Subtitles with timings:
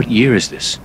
[0.00, 0.78] What year is this?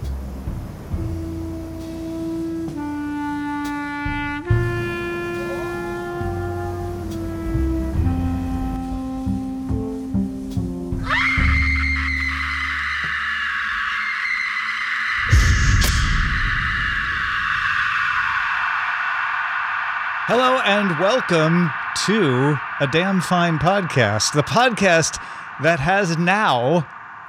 [20.28, 21.72] Hello and welcome
[22.06, 24.34] to a damn fine podcast.
[24.34, 25.24] The podcast
[25.64, 26.86] that has now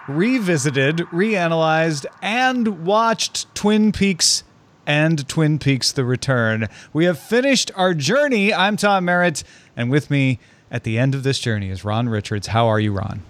[0.08, 4.44] revisited, reanalyzed, and watched Twin Peaks
[4.86, 6.68] and Twin Peaks The Return.
[6.92, 8.54] We have finished our journey.
[8.54, 9.42] I'm Tom Merritt,
[9.76, 10.38] and with me
[10.70, 12.46] at the end of this journey is Ron Richards.
[12.48, 13.22] How are you, Ron?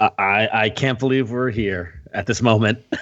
[0.00, 2.84] I, I can't believe we're here at this moment.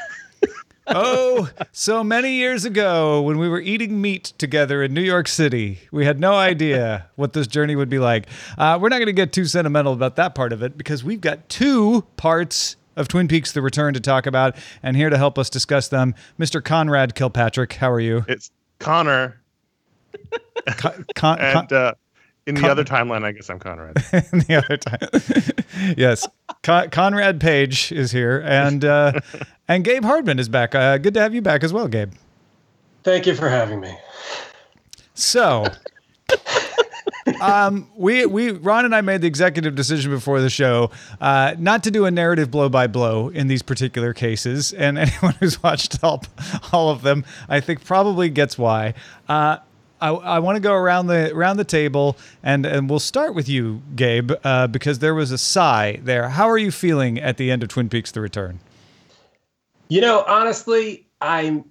[0.88, 5.80] oh, so many years ago when we were eating meat together in New York City.
[5.90, 8.26] We had no idea what this journey would be like.
[8.58, 11.20] Uh, we're not going to get too sentimental about that part of it because we've
[11.20, 14.56] got two parts of Twin Peaks The Return to talk about.
[14.82, 16.62] And here to help us discuss them, Mr.
[16.62, 17.74] Conrad Kilpatrick.
[17.74, 18.24] How are you?
[18.28, 19.40] It's Connor.
[20.66, 21.94] Con- Con- and uh,
[22.46, 23.96] in the Con- other timeline, I guess I'm Conrad.
[24.32, 26.26] in the other time, yes,
[26.62, 29.20] Con- Conrad Page is here, and uh,
[29.68, 30.74] and Gabe Hardman is back.
[30.74, 32.12] Uh, good to have you back as well, Gabe.
[33.02, 33.96] Thank you for having me.
[35.14, 35.66] So,
[37.44, 41.84] um, we we Ron and I made the executive decision before the show uh, not
[41.84, 46.02] to do a narrative blow by blow in these particular cases, and anyone who's watched
[46.02, 46.22] all
[46.72, 48.94] all of them, I think probably gets why.
[49.28, 49.58] Uh,
[50.00, 53.48] I, I want to go around the around the table and and we'll start with
[53.48, 56.28] you, Gabe, uh, because there was a sigh there.
[56.30, 58.60] How are you feeling at the end of Twin Peaks: The Return?
[59.88, 61.64] You know, honestly, I'm,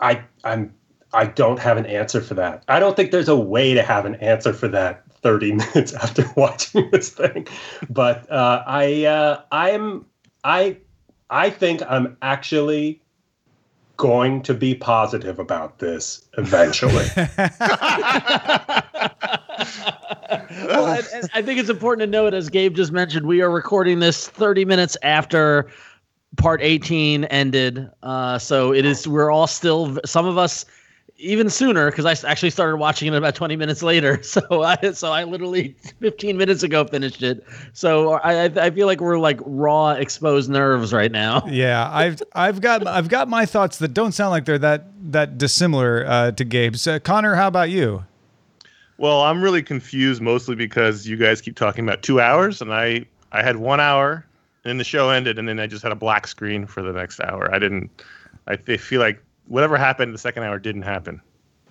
[0.00, 0.74] I I'm
[1.14, 2.64] I don't have an answer for that.
[2.68, 6.24] I don't think there's a way to have an answer for that 30 minutes after
[6.36, 7.46] watching this thing.
[7.90, 10.06] But uh, I uh, I'm
[10.44, 10.78] I
[11.30, 13.02] I think I'm actually
[13.96, 17.06] going to be positive about this eventually.
[20.50, 21.02] well, I,
[21.34, 24.64] I think it's important to note, as Gabe just mentioned, we are recording this 30
[24.64, 25.68] minutes after
[26.36, 27.88] part 18 ended.
[28.02, 30.64] Uh, so it is, we're all still, some of us
[31.22, 34.20] even sooner because I actually started watching it about 20 minutes later.
[34.32, 37.44] So I so I literally 15 minutes ago finished it.
[37.74, 41.42] So I I feel like we're like raw exposed nerves right now.
[41.52, 45.38] Yeah, I've I've got I've got my thoughts that don't sound like they're that that
[45.38, 46.86] dissimilar uh, to Gabe's.
[46.86, 48.04] Uh, Connor, how about you?
[48.96, 53.04] Well, I'm really confused mostly because you guys keep talking about two hours, and I
[53.32, 54.24] I had one hour,
[54.64, 57.20] and the show ended, and then I just had a black screen for the next
[57.20, 57.52] hour.
[57.54, 57.90] I didn't.
[58.46, 61.20] I feel like whatever happened in the second hour didn't happen.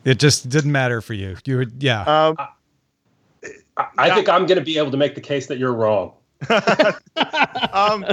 [0.05, 1.35] It just didn't matter for you.
[1.45, 2.01] You would, yeah.
[2.03, 2.35] Um,
[3.75, 6.13] I, I think I'm going to be able to make the case that you're wrong.
[7.73, 8.05] um,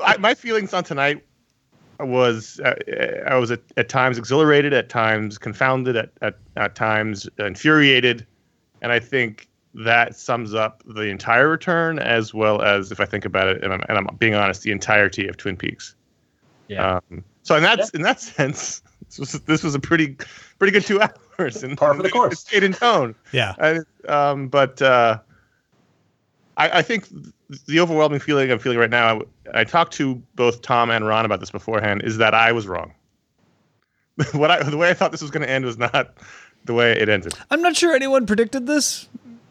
[0.00, 1.24] I, my feelings on tonight
[2.00, 2.74] was uh,
[3.28, 8.26] I was at, at, times exhilarated, at times confounded, at, at, at times infuriated,
[8.82, 13.24] and I think that sums up the entire return as well as if I think
[13.24, 15.94] about it, and I'm, and I'm being honest, the entirety of Twin Peaks.
[16.68, 16.96] Yeah.
[17.10, 17.86] Um, so in that yeah.
[17.94, 20.16] in that sense, this was this was a pretty
[20.58, 21.00] pretty good two
[21.38, 22.40] hours and par for the course.
[22.40, 23.14] Stayed in tone.
[23.32, 23.54] Yeah.
[23.58, 25.18] I, um, but uh,
[26.56, 27.08] I, I think
[27.66, 29.20] the overwhelming feeling I'm feeling right now.
[29.54, 32.02] I, I talked to both Tom and Ron about this beforehand.
[32.04, 32.92] Is that I was wrong.
[34.32, 36.14] what I the way I thought this was going to end was not
[36.64, 37.34] the way it ended.
[37.50, 39.08] I'm not sure anyone predicted this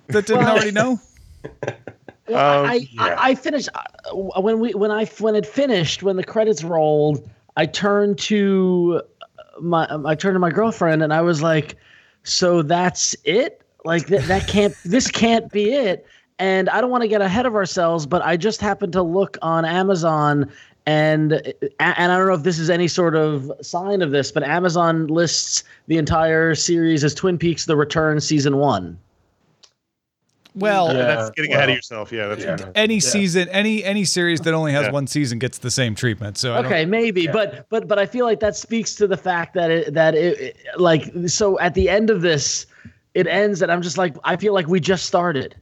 [0.08, 1.00] that didn't already know.
[2.28, 3.04] Well, um, I, yeah.
[3.04, 7.30] I, I finished uh, when we when I when it finished when the credits rolled.
[7.56, 9.02] I turned to
[9.62, 11.76] my I turned to my girlfriend and I was like,
[12.24, 13.62] "So that's it?
[13.84, 16.06] Like that that can't this can't be it."
[16.38, 19.38] And I don't want to get ahead of ourselves, but I just happened to look
[19.42, 20.52] on Amazon
[20.86, 21.34] and
[21.80, 25.08] and I don't know if this is any sort of sign of this, but Amazon
[25.08, 28.98] lists the entire series as Twin Peaks: The Return season 1.
[30.56, 32.12] Well, yeah, that's getting well, ahead of yourself.
[32.12, 32.72] Yeah, that's yeah.
[32.76, 33.00] any yeah.
[33.02, 36.38] season, any any series that only has one season gets the same treatment.
[36.38, 39.70] So okay, maybe, but but but I feel like that speaks to the fact that
[39.70, 42.68] it that it, it like so at the end of this,
[43.14, 45.56] it ends, and I'm just like I feel like we just started.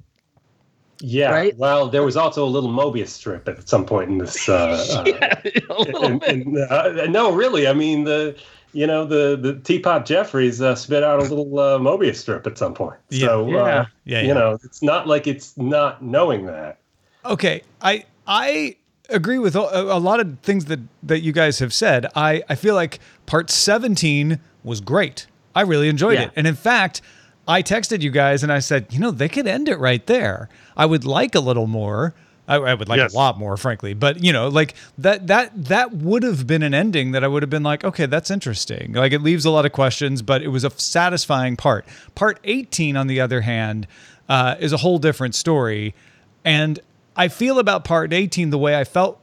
[1.00, 1.32] Yeah.
[1.32, 1.58] Right?
[1.58, 4.48] Well, there was also a little Mobius strip at some point in this.
[4.48, 6.30] Uh, yeah, a little and, bit.
[6.30, 7.68] And, uh, no, really.
[7.68, 8.38] I mean, the
[8.74, 12.58] you know, the the Teapot Jeffries uh, spit out a little uh, Mobius strip at
[12.58, 13.00] some point.
[13.10, 13.28] Yeah.
[13.28, 13.58] So, yeah.
[13.58, 16.80] Uh, yeah, yeah, you know, it's not like it's not knowing that.
[17.26, 18.76] Okay, I I
[19.10, 22.08] agree with a, a, lot of things that that you guys have said.
[22.16, 25.28] I I feel like part 17 was great.
[25.56, 26.26] I really enjoyed yeah.
[26.26, 26.32] it.
[26.36, 27.02] And in fact,
[27.48, 30.50] I texted you guys and I said, you know, they could end it right there.
[30.76, 32.16] I would like a little more,
[32.48, 33.14] I, I would like yes.
[33.14, 33.94] a lot more, frankly.
[33.94, 37.44] But you know, like that that that would have been an ending that I would
[37.44, 38.94] have been like, okay, that's interesting.
[38.94, 41.86] Like it leaves a lot of questions, but it was a satisfying part.
[42.16, 43.88] Part 18, on the other hand,
[44.28, 45.94] uh, is a whole different story,
[46.44, 46.80] and
[47.16, 49.20] I feel about part 18 the way I felt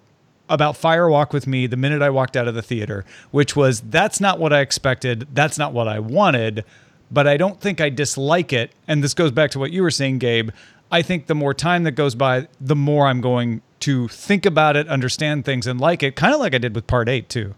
[0.49, 3.81] about Fire Walk with Me the minute I walked out of the theater, which was
[3.81, 6.64] that's not what I expected, that's not what I wanted,
[7.11, 8.72] but I don't think I dislike it.
[8.88, 10.50] And this goes back to what you were saying, Gabe.
[10.91, 14.77] I think the more time that goes by, the more I'm going to think about
[14.77, 17.55] it, understand things, and like it, kind of like I did with part eight, too.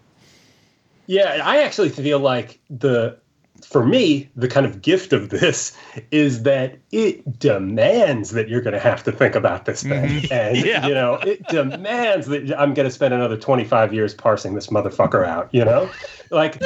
[1.07, 3.17] Yeah, I actually feel like the
[3.65, 5.75] for me, the kind of gift of this
[6.11, 10.09] is that it demands that you're going to have to think about this thing.
[10.09, 10.33] Mm-hmm.
[10.33, 10.87] And, yeah.
[10.87, 15.25] you know, it demands that I'm going to spend another 25 years parsing this motherfucker
[15.25, 15.89] out, you know?
[16.29, 16.61] Like,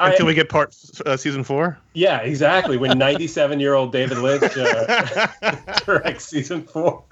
[0.00, 0.74] until I, we get part
[1.06, 1.78] uh, season four.
[1.92, 2.76] Yeah, exactly.
[2.76, 5.28] When 97 year old David Lynch uh,
[5.84, 7.04] directs season four.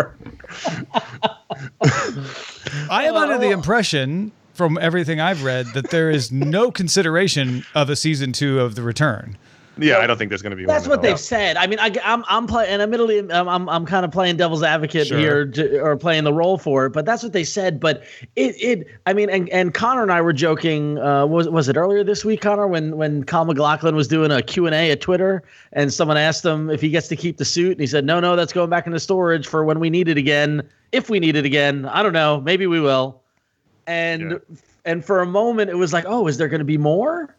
[2.90, 7.88] I am under the impression from everything I've read that there is no consideration of
[7.90, 9.38] a season two of The Return.
[9.79, 10.65] Yeah, I don't think there's going to be.
[10.65, 11.57] That's what they've said.
[11.57, 14.37] I mean, I, am I'm, I'm playing, and admittedly, I'm I'm, I'm kind of playing
[14.37, 15.19] devil's advocate sure.
[15.19, 16.91] here, to, or playing the role for it.
[16.91, 17.81] But that's what they said.
[17.81, 18.03] But
[18.37, 20.99] it, it, I mean, and, and Connor and I were joking.
[20.99, 24.43] Uh, was was it earlier this week, Connor, when when Kyle MacLachlan was doing a
[24.43, 25.43] Q and A at Twitter,
[25.73, 28.21] and someone asked him if he gets to keep the suit, and he said, no,
[28.21, 30.69] no, that's going back into storage for when we need it again.
[30.93, 32.41] If we need it again, I don't know.
[32.41, 33.21] Maybe we will
[33.89, 34.57] and yeah.
[34.85, 37.35] and for a moment it was like, oh, is there going to be more?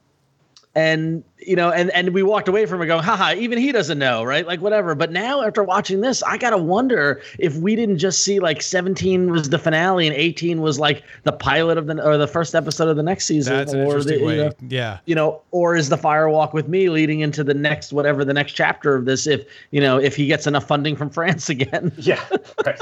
[0.75, 3.97] And you know, and and we walked away from it going, haha, even he doesn't
[3.97, 4.45] know, right?
[4.45, 4.93] Like whatever.
[4.93, 9.31] But now after watching this, I gotta wonder if we didn't just see like 17
[9.31, 12.89] was the finale and 18 was like the pilot of the or the first episode
[12.89, 15.97] of the next season, That's or the you know, yeah, you know, or is the
[15.97, 19.25] Fire Walk with Me leading into the next whatever the next chapter of this?
[19.25, 22.23] If you know, if he gets enough funding from France again, yeah,
[22.65, 22.79] right.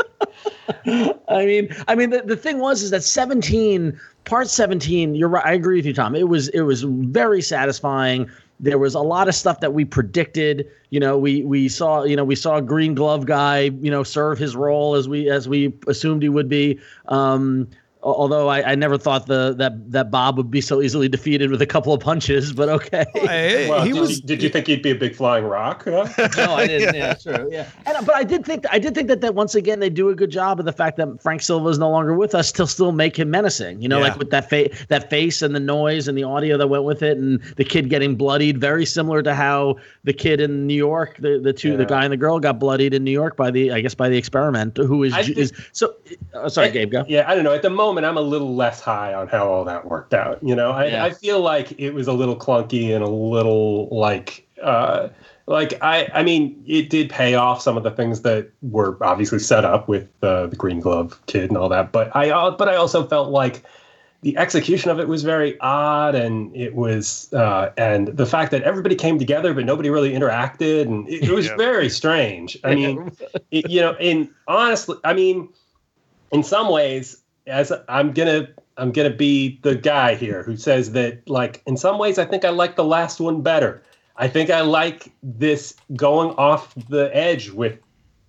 [1.29, 5.45] I mean, I mean, the, the thing was is that 17, part 17, you're right.
[5.45, 6.15] I agree with you, Tom.
[6.15, 8.29] It was it was very satisfying.
[8.59, 10.67] There was a lot of stuff that we predicted.
[10.89, 14.03] You know, we we saw, you know, we saw a green glove guy, you know,
[14.03, 16.79] serve his role as we as we assumed he would be.
[17.07, 17.67] Um,
[18.13, 21.61] although I, I, never thought the that that Bob would be so easily defeated with
[21.61, 23.05] a couple of punches, but okay.
[23.69, 25.83] Well, he did, was, you, did you think he'd be a big flying rock?
[25.85, 26.07] Huh?
[26.37, 26.95] no, I didn't.
[26.95, 27.07] yeah.
[27.07, 27.49] yeah, true.
[27.51, 30.09] Yeah, and, but I did think I did think that that once again they do
[30.09, 32.67] a good job of the fact that Frank Silva is no longer with us to
[32.67, 33.81] still make him menacing.
[33.81, 34.09] You know, yeah.
[34.09, 37.03] like with that face, that face, and the noise and the audio that went with
[37.03, 41.17] it, and the kid getting bloodied, very similar to how the kid in New York,
[41.19, 41.77] the the two, yeah.
[41.77, 44.07] the guy and the girl, got bloodied in New York by the I guess by
[44.07, 45.93] the experiment, who is think, is so.
[46.33, 47.05] Uh, sorry, I, Gabe, go.
[47.07, 47.53] Yeah, I don't know.
[47.53, 50.39] At the moment, I'm a little less high on how all that worked out.
[50.41, 51.05] You know, I, yeah.
[51.05, 55.09] I feel like it was a little clunky and a little like, uh,
[55.45, 59.39] like I, I mean, it did pay off some of the things that were obviously
[59.39, 61.91] set up with uh, the Green Glove kid and all that.
[61.91, 63.63] But I, uh, but I also felt like
[64.21, 68.63] the execution of it was very odd, and it was, uh, and the fact that
[68.63, 71.55] everybody came together but nobody really interacted, and it, it was yeah.
[71.55, 72.57] very strange.
[72.63, 73.11] I mean,
[73.51, 75.49] it, you know, and honestly, I mean,
[76.31, 81.27] in some ways, as I'm gonna I'm gonna be the guy here who says that
[81.27, 83.81] like in some ways I think I like the last one better.
[84.17, 87.79] I think I like this going off the edge with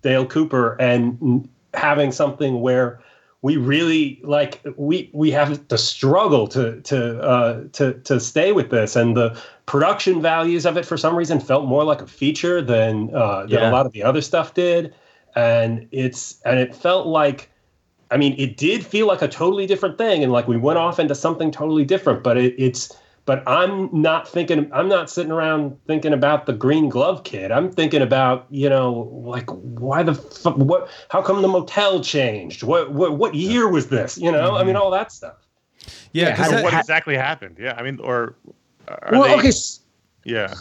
[0.01, 3.01] Dale Cooper and having something where
[3.41, 8.69] we really like we we have to struggle to to uh, to to stay with
[8.69, 12.61] this, and the production values of it for some reason felt more like a feature
[12.61, 13.69] than uh, than yeah.
[13.69, 14.93] a lot of the other stuff did,
[15.35, 17.49] and it's and it felt like
[18.11, 20.99] I mean, it did feel like a totally different thing, and like we went off
[20.99, 22.23] into something totally different.
[22.23, 24.69] But it, it's but I'm not thinking.
[24.73, 27.51] I'm not sitting around thinking about the Green Glove kid.
[27.51, 30.89] I'm thinking about you know like why the fuck what?
[31.09, 32.63] How come the motel changed?
[32.63, 34.17] What what what year was this?
[34.17, 34.57] You know, mm-hmm.
[34.57, 35.35] I mean all that stuff.
[36.11, 37.57] Yeah, yeah that, what ha- exactly happened?
[37.59, 38.35] Yeah, I mean, or
[39.11, 39.51] well, they, okay.
[40.25, 40.53] Yeah.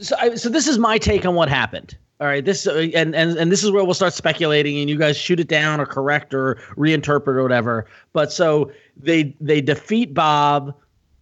[0.00, 1.96] So, so this is my take on what happened.
[2.22, 4.96] All right, this uh, and and and this is where we'll start speculating, and you
[4.96, 7.84] guys shoot it down or correct or reinterpret or whatever.
[8.12, 10.72] But so they they defeat Bob.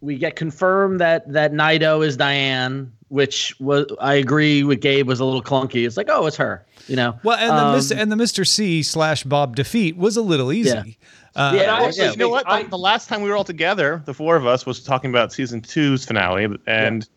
[0.01, 5.19] We get confirmed that that Naido is Diane, which was I agree with Gabe was
[5.19, 5.87] a little clunky.
[5.87, 7.17] It's like, oh, it's her, you know.
[7.23, 7.97] Well, and the um, Mr.
[7.99, 8.47] and the Mr.
[8.47, 10.69] C slash Bob defeat was a little easy.
[10.69, 10.83] Yeah.
[11.33, 12.11] Uh, yeah, actually, yeah.
[12.11, 12.47] you know what?
[12.47, 15.33] I, the, last time we were all together, the four of us was talking about
[15.33, 17.01] season two's finale, and.
[17.01, 17.15] Yeah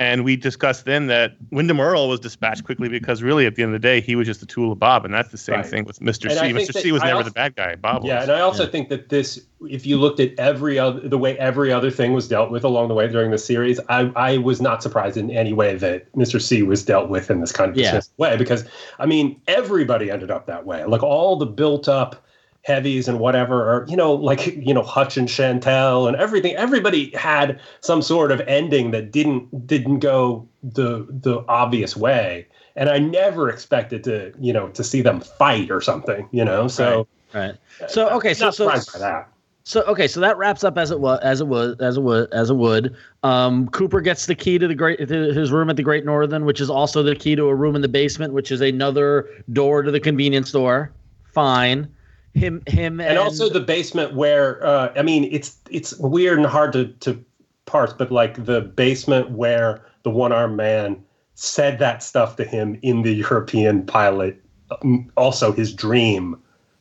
[0.00, 3.74] and we discussed then that Windom Earle was dispatched quickly because really at the end
[3.74, 5.66] of the day he was just a tool of Bob, and that's the same right.
[5.66, 6.30] thing with Mr.
[6.30, 6.72] And C.
[6.72, 6.80] Mr.
[6.80, 7.76] C was I never also, the bad guy.
[7.76, 8.04] Bob.
[8.04, 8.22] Yeah, was.
[8.24, 8.70] and I also yeah.
[8.70, 12.26] think that this, if you looked at every other the way every other thing was
[12.26, 15.52] dealt with along the way during the series, I I was not surprised in any
[15.52, 16.40] way that Mr.
[16.40, 18.00] C was dealt with in this kind of yeah.
[18.16, 18.64] way because
[18.98, 20.82] I mean everybody ended up that way.
[20.86, 22.24] Like all the built up
[22.62, 26.54] heavies and whatever, or you know, like you know, Hutch and Chantal and everything.
[26.56, 32.88] Everybody had some sort of ending that didn't didn't go the the obvious way, and
[32.88, 36.28] I never expected to you know to see them fight or something.
[36.32, 37.54] You know, so right.
[37.80, 37.90] right.
[37.90, 38.66] So okay, so so.
[38.66, 39.28] By that.
[39.62, 42.26] So okay, so that wraps up as it was, as it was, as it was,
[42.32, 42.96] as it would.
[43.22, 46.46] Um, Cooper gets the key to the great to his room at the Great Northern,
[46.46, 49.82] which is also the key to a room in the basement, which is another door
[49.82, 50.90] to the convenience store.
[51.34, 51.88] Fine
[52.34, 56.46] him him and, and also the basement where uh, I mean it's it's weird and
[56.46, 57.24] hard to to
[57.66, 61.02] parse, but like the basement where the one armed man
[61.34, 64.42] said that stuff to him in the European pilot,
[64.82, 66.36] um, also his dream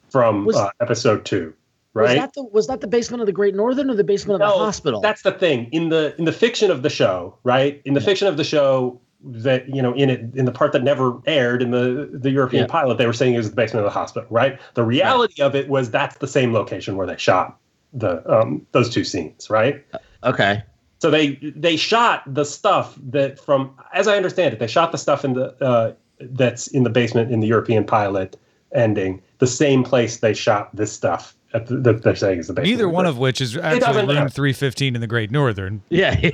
[0.09, 1.53] from was, uh, episode two.
[1.93, 2.03] Right?
[2.03, 4.47] Was that the was that the basement of the Great Northern or the basement of
[4.47, 5.01] no, the hospital?
[5.01, 7.81] That's the thing in the in the fiction of the show, right?
[7.85, 8.05] In the yeah.
[8.05, 11.61] fiction of the show, that you know in it in the part that never aired
[11.61, 12.71] in the the European yeah.
[12.71, 15.47] pilot they were saying it was the basement of the hospital right the reality right.
[15.47, 17.57] of it was that's the same location where they shot
[17.93, 20.63] the um those two scenes right uh, okay
[20.99, 24.97] so they they shot the stuff that from as I understand it they shot the
[24.97, 28.37] stuff in the uh that's in the basement in the European pilot
[28.73, 33.07] ending the same place they shot this stuff that they're saying is the Neither one
[33.07, 35.81] of which is actually room 315 in the Great Northern.
[35.89, 36.31] Yeah, yeah.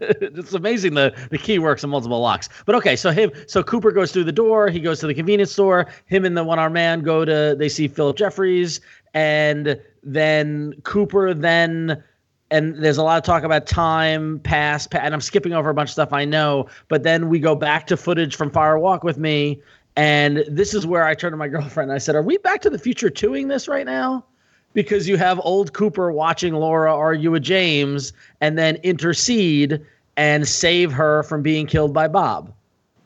[0.00, 2.48] it's amazing the the key works in multiple locks.
[2.66, 4.68] But okay, so him, so Cooper goes through the door.
[4.68, 5.86] He goes to the convenience store.
[6.06, 7.56] Him and the one armed man go to.
[7.58, 8.80] They see Philip Jeffries,
[9.14, 12.02] and then Cooper then.
[12.50, 15.88] And there's a lot of talk about time, past, and I'm skipping over a bunch
[15.88, 16.68] of stuff I know.
[16.88, 19.62] But then we go back to footage from Fire Walk with Me,
[19.96, 22.60] and this is where I turn to my girlfriend and I said, "Are we Back
[22.62, 24.26] to the Future 2ing this right now?"
[24.74, 29.84] Because you have old Cooper watching Laura argue with James and then intercede
[30.16, 32.52] and save her from being killed by Bob.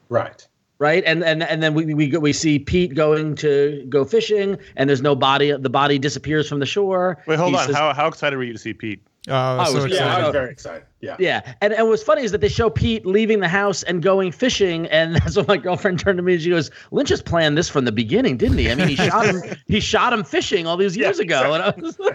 [0.08, 0.46] Right.
[0.78, 1.02] Right.
[1.06, 5.00] And and and then we we we see Pete going to go fishing and there's
[5.00, 7.16] no body the body disappears from the shore.
[7.26, 7.66] Wait, hold he on.
[7.66, 9.00] Says, how how excited were you to see Pete?
[9.28, 10.84] Oh, I was, so yeah, I was very excited.
[11.00, 11.16] Yeah.
[11.18, 11.54] Yeah.
[11.60, 14.86] And, and what's funny is that they show Pete leaving the house and going fishing.
[14.86, 17.68] And that's when my girlfriend turned to me and she goes, Lynch has planned this
[17.68, 18.70] from the beginning, didn't he?
[18.70, 21.54] I mean, he shot him, he shot him fishing all these years yeah, ago.
[21.54, 22.08] Exactly.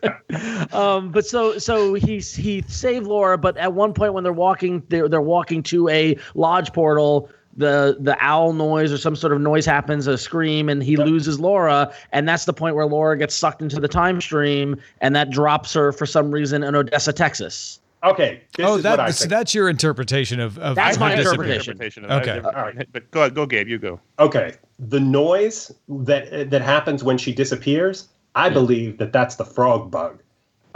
[0.00, 3.38] And was, um, but so, so he, he saved Laura.
[3.38, 7.96] But at one point when they're walking, they're, they're walking to a lodge portal the
[8.00, 11.06] the owl noise or some sort of noise happens, a scream, and he yep.
[11.06, 15.14] loses Laura, and that's the point where Laura gets sucked into the time stream, and
[15.14, 17.80] that drops her for some reason in Odessa, Texas.
[18.04, 18.42] Okay.
[18.60, 21.72] oh, that, so that's your interpretation of, of that's my interpretation.
[21.72, 22.40] interpretation okay.
[22.40, 22.86] All right.
[22.92, 23.66] But go, go, Gabe.
[23.66, 24.00] You go.
[24.20, 24.54] Okay.
[24.78, 28.52] The noise that that happens when she disappears, I yeah.
[28.52, 30.22] believe that that's the frog bug.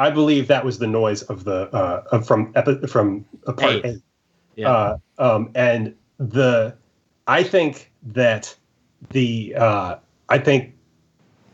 [0.01, 2.53] I believe that was the noise of the uh, from
[2.89, 3.85] from a part eight.
[3.85, 4.03] eight.
[4.57, 4.71] Yeah.
[4.71, 5.95] Uh, um, and
[6.31, 6.75] the
[7.27, 8.55] I think that
[9.11, 9.97] the uh,
[10.29, 10.75] I think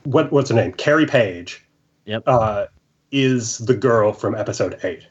[0.05, 1.65] what what's her name Carrie Page
[2.05, 2.23] yep.
[2.27, 2.67] uh,
[3.11, 5.07] is the girl from episode eight.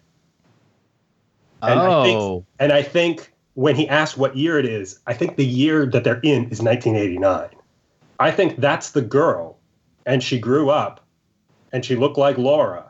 [1.62, 2.02] And oh.
[2.02, 2.46] I think, oh.
[2.60, 6.04] and I think when he asked what year it is, I think the year that
[6.04, 7.50] they're in is 1989.
[8.20, 9.58] I think that's the girl,
[10.06, 11.04] and she grew up,
[11.72, 12.86] and she looked like Laura,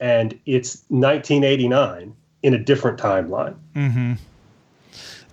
[0.00, 3.56] and it's 1989 in a different timeline.
[3.74, 4.14] Mm-hmm.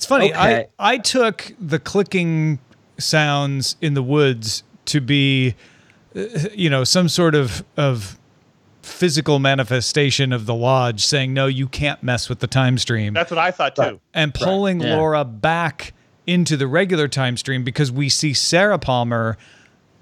[0.01, 0.34] It's funny.
[0.34, 0.67] Okay.
[0.79, 2.58] I I took the clicking
[2.98, 5.53] sounds in the woods to be,
[6.15, 6.24] uh,
[6.55, 8.17] you know, some sort of of
[8.81, 13.13] physical manifestation of the lodge saying no, you can't mess with the time stream.
[13.13, 14.00] That's what I thought too.
[14.12, 14.88] And pulling right.
[14.88, 14.96] yeah.
[14.96, 15.93] Laura back
[16.25, 19.38] into the regular time stream because we see Sarah Palmer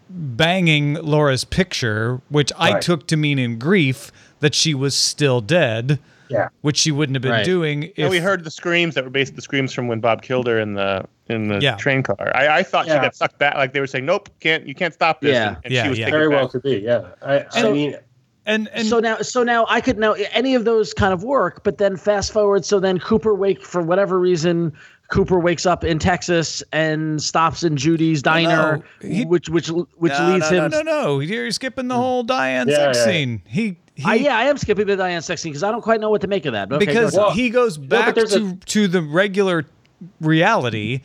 [0.09, 2.75] banging Laura's picture, which right.
[2.75, 5.99] I took to mean in grief that she was still dead.
[6.29, 6.49] Yeah.
[6.61, 7.45] Which she wouldn't have been right.
[7.45, 7.83] doing.
[7.83, 10.47] If, and we heard the screams that were based the screams from when Bob killed
[10.47, 11.75] her in the in the yeah.
[11.75, 12.31] train car.
[12.35, 12.95] I, I thought yeah.
[12.95, 13.55] she got sucked back.
[13.55, 15.89] Like they were saying, "Nope, can't you can't stop this." Yeah, and, and yeah, she
[15.89, 16.09] was yeah.
[16.09, 16.77] very well could be.
[16.77, 17.95] Yeah, I, so, I mean.
[18.45, 21.63] And, and so now so now I could now any of those kind of work,
[21.63, 24.73] but then fast forward so then Cooper wake for whatever reason
[25.09, 30.13] Cooper wakes up in Texas and stops in Judy's diner, no, he, which which which
[30.13, 30.71] no, leads no, him.
[30.71, 33.05] No, no, no, you're skipping the whole Diane yeah, sex yeah.
[33.05, 33.41] scene.
[33.45, 35.99] He he, I, yeah, I am skipping the Diane sex scene because I don't quite
[35.99, 36.71] know what to make of that.
[36.71, 39.65] Okay, because go he goes back no, to, a, to the regular
[40.21, 41.01] reality,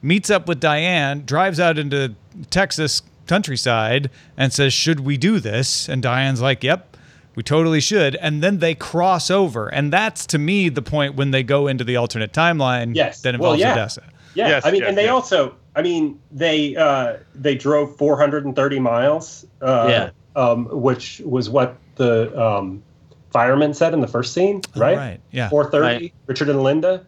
[0.00, 2.14] meets up with Diane, drives out into
[2.48, 6.96] Texas countryside, and says, "Should we do this?" And Diane's like, "Yep."
[7.34, 8.16] We totally should.
[8.16, 9.68] And then they cross over.
[9.68, 13.20] And that's to me the point when they go into the alternate timeline yes.
[13.20, 13.74] that involves well, yeah.
[13.74, 14.02] Odessa.
[14.34, 14.48] Yeah.
[14.48, 15.12] Yes, I mean, yes, and they yes.
[15.12, 19.46] also, I mean, they uh, they drove 430 miles.
[19.62, 20.10] Uh, yeah.
[20.34, 22.82] Um, which was what the um,
[23.30, 24.96] fireman said in the first scene, right?
[24.96, 25.20] Oh, right.
[25.30, 25.48] Yeah.
[25.50, 26.14] 430, right.
[26.26, 27.04] Richard and Linda.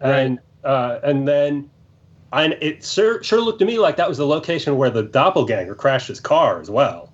[0.00, 0.70] And right.
[0.70, 1.70] uh, and then
[2.32, 5.74] and it sure, sure looked to me like that was the location where the doppelganger
[5.74, 7.12] crashed his car as well.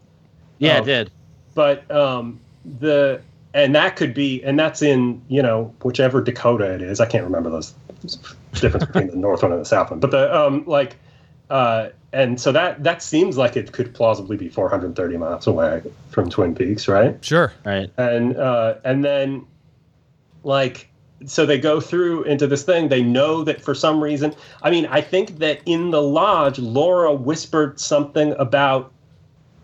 [0.59, 1.11] Yeah, Um, it did.
[1.55, 2.41] But um,
[2.79, 3.21] the
[3.55, 7.01] and that could be and that's in you know whichever Dakota it is.
[7.01, 7.75] I can't remember those
[8.53, 10.01] difference between the north one and the south one.
[10.01, 10.97] But the um like
[11.51, 16.31] uh and so that that seems like it could plausibly be 430 miles away from
[16.31, 17.23] Twin Peaks, right?
[17.25, 17.53] Sure.
[17.65, 17.91] Right.
[17.99, 19.47] and uh, and then
[20.45, 20.89] like
[21.25, 24.85] so they go through into this thing they know that for some reason i mean
[24.87, 28.93] i think that in the lodge laura whispered something about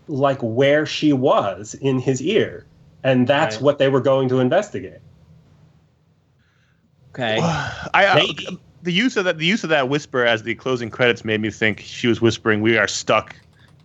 [0.07, 2.65] like where she was in his ear
[3.03, 3.61] and that's Right.
[3.63, 4.99] what they were going to investigate
[7.13, 7.37] Okay.
[7.41, 8.59] I, I Maybe.
[8.83, 11.49] The use of that the use of that whisper as the closing credits made me
[11.49, 13.35] think she was whispering, "We are stuck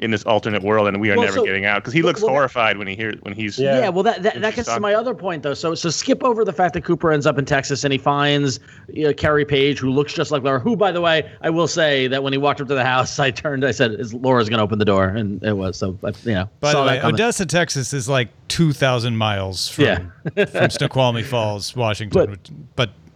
[0.00, 2.20] in this alternate world and we are Well, never so- getting out." Because he looks
[2.20, 3.80] well, horrified when he hears when he's Yeah.
[3.80, 5.54] Yeah, well, that that, that she's gets to my other point though.
[5.54, 8.60] So so skip over the fact that Cooper ends up in Texas and he finds
[8.92, 10.60] you know, Carrie Page, who looks just like Laura.
[10.60, 13.18] Who, by the way, I will say that when he walked up to the house,
[13.18, 15.76] I turned, I said, "Is Laura's going to open the door?" And it was.
[15.76, 17.02] So I, you know, By the way.
[17.02, 20.44] Odessa, Texas is like 2,000 miles from, Yeah.
[20.46, 22.26] from Snoqualmie Falls, Washington.
[22.30, 23.07] But- but We- a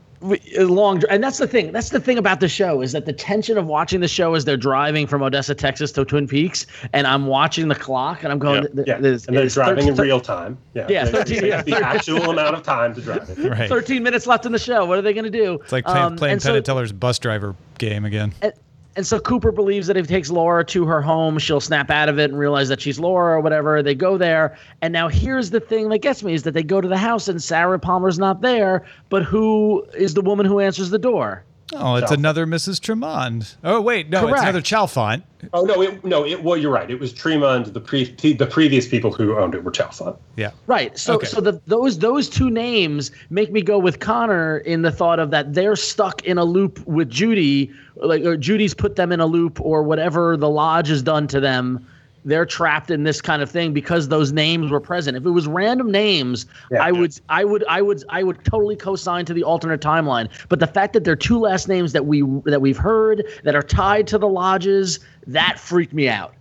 [0.59, 3.59] long and that's the thing that's the thing about the show is that the tension
[3.59, 7.26] of watching the show as they're driving from odessa texas to twin peaks and i'm
[7.26, 8.83] watching the clock and i'm going Yeah.
[8.87, 11.62] yeah this- and they're it's driving in real time yeah Yeah, 13 yeah.
[11.62, 13.69] the actual amount of time to drive it right.
[13.69, 15.99] 13 minutes left in the show what are they going to do It's like playing,
[16.05, 18.33] Um, playing and Penn so- and Teller's bus driver game again.
[18.43, 18.52] and,
[18.96, 22.08] and so Cooper believes that if he takes Laura to her home, she'll snap out
[22.08, 23.82] of it and realize that she's Laura or whatever.
[23.82, 26.80] They go there, and now here's the thing that gets me is that they go
[26.80, 30.90] to the house and Sarah Palmer's not there, but who is the woman who answers
[30.90, 31.44] the door?
[31.75, 32.19] Oh, it's Chalfont.
[32.19, 32.81] another Mrs.
[32.81, 33.55] Tremond.
[33.64, 34.11] Oh, wait.
[34.11, 35.23] No, it's another Chalfont.
[35.52, 38.87] oh no it, no it well you're right it was Tremond the pre the previous
[38.87, 40.52] people who owned it were chalfont Yeah.
[40.69, 40.97] Right.
[40.97, 41.26] So Okay.
[41.26, 45.31] so the those those two names make me go with Connor in the thought of
[45.33, 49.26] that they're stuck in a loop with Judy, like or Judy's put them in a
[49.26, 51.85] loop or whatever the lodge has done to them.
[52.25, 55.17] They're trapped in this kind of thing because those names were present.
[55.17, 56.85] If it was random names, Yeah.
[56.85, 60.28] I would I would I would I would totally co-sign to the alternate timeline.
[60.49, 63.63] But the fact that they're two last names that we that we've heard that are
[63.63, 66.35] tied to the lodges, that freaked me out.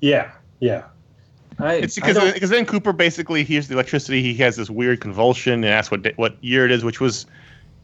[0.00, 0.84] yeah yeah
[1.58, 4.22] I, It's because because then Cooper basically hears the electricity.
[4.22, 7.26] He has this weird convulsion and asks what da- what year it is, which was.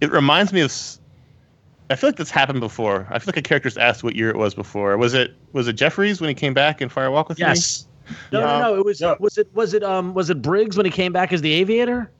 [0.00, 0.72] It reminds me of.
[1.90, 3.06] S- I feel like this happened before.
[3.10, 4.96] I feel like a character's asked what year it was before.
[4.96, 7.42] Was it was it Jeffries when he came back in Fire Walk with Me?
[7.46, 7.86] Yes.
[8.32, 8.46] No, Yeah.
[8.46, 8.78] no, no.
[8.78, 9.16] It was No.
[9.20, 12.10] was it was it um was it Briggs when he came back as the aviator?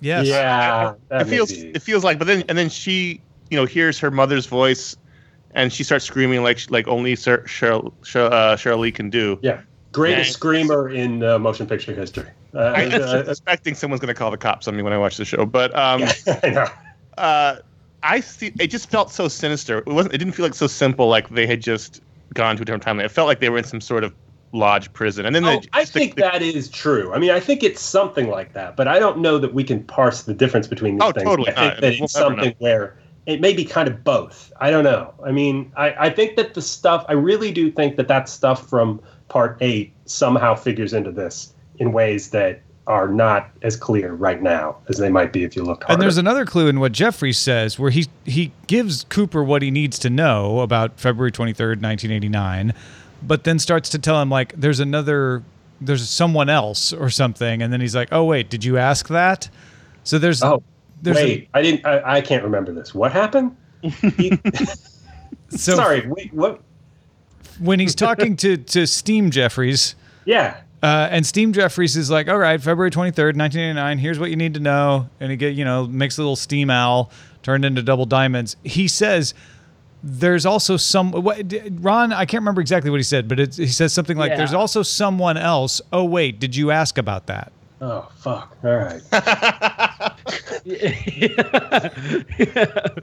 [0.00, 0.26] Yes.
[0.26, 1.70] Yeah, It feels be.
[1.74, 4.96] it feels like, but then and then she you know hears her mother's voice,
[5.54, 9.38] and she starts screaming like like only Sir Sheryl Sheryl, uh, Sheryl Lee can do.
[9.42, 9.60] yeah,
[9.92, 10.32] greatest Yeah.
[10.34, 12.26] screamer in uh, motion picture history.
[12.54, 14.98] Uh, I was uh, suspecting someone's going to call the cops on me when I
[14.98, 16.02] watch the show, but um,
[16.42, 16.66] I know.
[17.16, 17.56] uh,
[18.02, 18.52] I see.
[18.58, 19.78] It just felt so sinister.
[19.78, 20.14] It wasn't.
[20.14, 21.08] It didn't feel like so simple.
[21.08, 22.00] Like they had just
[22.34, 23.04] gone to a different timeline.
[23.04, 24.14] It felt like they were in some sort of
[24.52, 27.12] lodge prison, and then Oh, the, I the- think the- that is true.
[27.14, 29.82] I mean, I think it's something like that, but I don't know that we can
[29.84, 31.24] parse the difference between these Oh, things.
[31.24, 31.80] totally I think not.
[31.80, 32.54] that We'll it's something know.
[32.58, 34.52] where it may be kind of both.
[34.60, 35.14] I don't know.
[35.24, 38.68] I mean, I, I think that the stuff, I really do think that that stuff
[38.68, 44.42] from part eight somehow figures into this in ways that are not as clear right
[44.42, 45.94] now as they might be if you looked harder.
[45.94, 49.70] And there's another clue in what Jeffrey says, where he he gives Cooper what he
[49.70, 52.74] needs to know about February 23rd, 1989,
[53.22, 55.42] but then starts to tell him like there's another
[55.80, 59.48] there's someone else or something, and then he's like, oh wait, did you ask that?
[60.04, 60.62] So there's oh,
[61.00, 62.94] there's wait, I didn't, I, I can't remember this.
[62.94, 63.56] What happened?
[63.82, 64.32] He-
[65.50, 66.60] so sorry, wait, what?
[67.58, 69.94] when he's talking to to Steam Jeffries.
[70.24, 70.56] Yeah.
[70.82, 74.54] Uh, and Steam Jeffries is like, all right, February 23rd, 1989, here's what you need
[74.54, 75.08] to know.
[75.20, 77.10] And he get, you know, makes a little steam owl
[77.44, 78.56] turned into double diamonds.
[78.64, 79.32] He says
[80.02, 83.68] there's also some, what, Ron, I can't remember exactly what he said, but it, he
[83.68, 84.38] says something like, Yeah.
[84.38, 85.80] there's also someone else.
[85.92, 87.52] Oh, wait, did you ask about that?
[87.80, 88.56] Oh, fuck.
[88.64, 89.02] All right.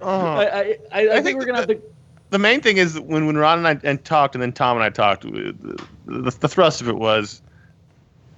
[0.02, 0.38] Uh-huh.
[0.38, 1.82] I, I, I, I think, think we're gonna have to.
[2.30, 4.84] the main thing is when when Ron and I and talked, and then Tom and
[4.84, 5.24] I talked.
[5.24, 7.42] The, the, the thrust of it was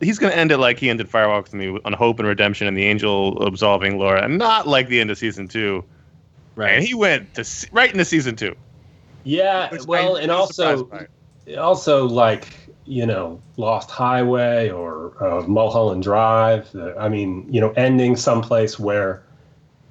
[0.01, 2.67] he's going to end it like he ended Firewalk with me on hope and redemption,
[2.67, 5.83] and the angel absolving Laura, and not like the end of season two.
[6.55, 6.73] Right.
[6.73, 8.55] And he went to se- right into season two.
[9.23, 10.89] Yeah, well, I and also,
[11.57, 12.47] also like
[12.85, 16.71] you know, Lost Highway or uh, Mulholland Drive.
[16.71, 19.23] The, I mean, you know, ending someplace where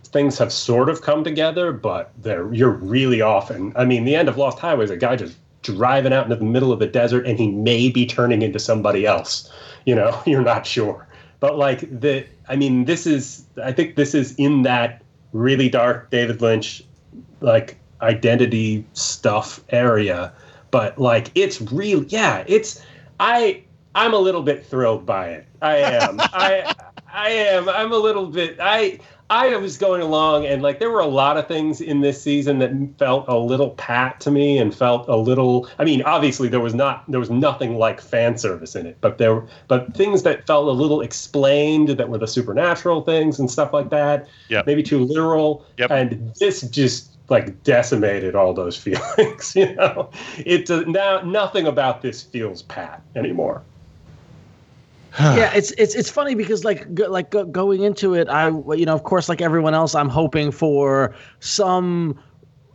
[0.05, 3.73] things have sort of come together, but they're you're really often.
[3.77, 6.45] I mean, the end of Lost Highway is a guy just driving out into the
[6.45, 9.51] middle of the desert, and he may be turning into somebody else.
[9.87, 11.07] You know, you're not sure.
[11.41, 13.45] But like the, I mean, this is.
[13.63, 16.83] I think this is in that really dark David Lynch,
[17.41, 20.33] like identity stuff area.
[20.71, 22.05] But like, it's real.
[22.05, 22.83] Yeah, it's.
[23.19, 23.63] I
[23.95, 25.47] I'm a little bit thrilled by it.
[25.63, 26.21] I am.
[26.21, 26.75] I
[27.13, 27.69] I am.
[27.69, 28.59] I'm a little bit.
[28.61, 28.99] I
[29.31, 32.59] I was going along and like there were a lot of things in this season
[32.59, 36.61] that felt a little pat to me and felt a little I mean obviously there
[36.61, 40.25] was not there was nothing like fan service in it but there were but things
[40.25, 44.63] that felt a little explained that were the supernatural things and stuff like that Yeah,
[44.67, 45.65] maybe too literal.
[45.79, 45.91] Yep.
[45.93, 50.11] and this just like decimated all those feelings you know?
[50.39, 53.63] It does now nothing about this feels pat anymore
[55.19, 58.87] yeah, it's it's it's funny because like go, like go, going into it, I you
[58.87, 62.19] know of course like everyone else, I'm hoping for some.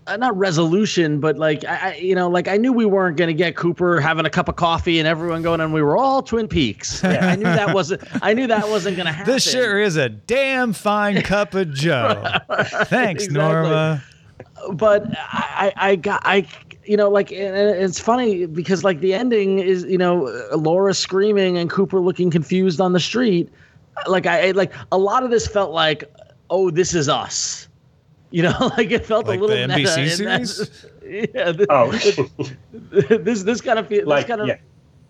[0.08, 3.28] Uh, not resolution, but like I, I, you know, like I knew we weren't going
[3.30, 6.22] to get Cooper having a cup of coffee and everyone going, and we were all
[6.22, 7.04] Twin Peaks.
[7.04, 8.04] I knew that wasn't.
[8.24, 9.34] I knew that wasn't going to happen.
[9.34, 12.24] This sure is a damn fine cup of Joe.
[12.84, 13.34] Thanks, Exactly.
[13.34, 14.04] Norma.
[14.74, 16.48] but I, I I got I
[16.86, 20.24] you know like and it's funny because like the ending is you know
[20.56, 23.50] Laura screaming and Cooper looking confused on the street.
[24.08, 26.04] Like I like a lot of this felt like
[26.50, 27.68] oh this is us.
[28.32, 30.86] You know like it felt Like a little the meta NBC in that- series?
[31.34, 31.92] yeah this, oh.
[33.18, 34.58] this this kind of feel like kind of yeah.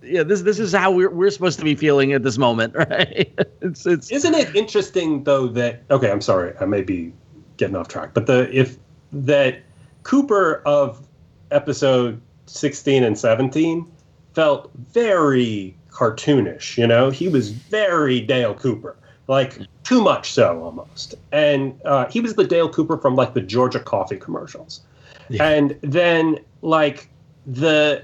[0.04, 3.34] Yeah this this is how we're we're supposed to be feeling at this moment right?
[3.62, 7.12] It's it's Isn't it interesting though that okay, I'm sorry, I may be
[7.58, 8.78] getting off track, but the if
[9.14, 9.64] that
[10.04, 11.05] Cooper of
[11.52, 13.90] episode 16 and 17
[14.34, 17.10] felt very cartoonish, you know?
[17.10, 18.96] He was very Dale Cooper.
[19.28, 21.16] Like too much so almost.
[21.32, 24.82] And uh, he was the Dale Cooper from like the Georgia coffee commercials.
[25.40, 27.10] And then like
[27.48, 28.04] the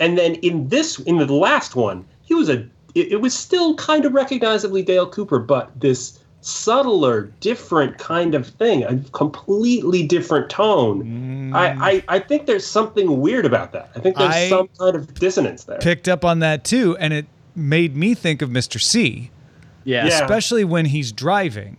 [0.00, 3.74] and then in this in the last one, he was a it, it was still
[3.74, 10.48] kind of recognizably Dale Cooper, but this subtler, different kind of thing, a completely different
[10.50, 11.52] tone.
[11.54, 13.90] I, I, I think there's something weird about that.
[13.96, 15.78] I think there's I- some kind of dissonance there.
[15.78, 18.80] Picked up on that too, and it made me think of Mr.
[18.80, 19.30] C,
[19.84, 20.20] yeah, Yeah.
[20.22, 21.76] especially when he's driving.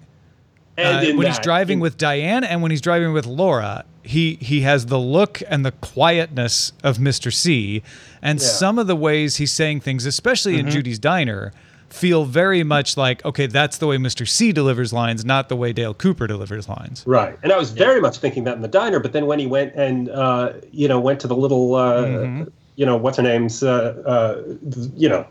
[0.77, 3.83] and Uh, in when he's driving in- with Diane and when he's driving with Laura,
[4.01, 7.31] he he has the look and the quietness of Mr.
[7.33, 7.83] C,
[8.21, 8.45] and Yeah.
[8.47, 11.51] some of the ways he's saying things, especially in Judy's diner,
[11.93, 14.27] feel very much like okay, that's the way Mr.
[14.27, 17.03] C delivers lines, not the way Dale Cooper delivers lines.
[17.07, 18.99] Right, and I was very much thinking that in the diner.
[18.99, 22.43] But then when he went and uh, you know went to the little uh, Mm-hmm.
[22.75, 24.55] you know what's her name's uh, uh,
[24.95, 25.25] you know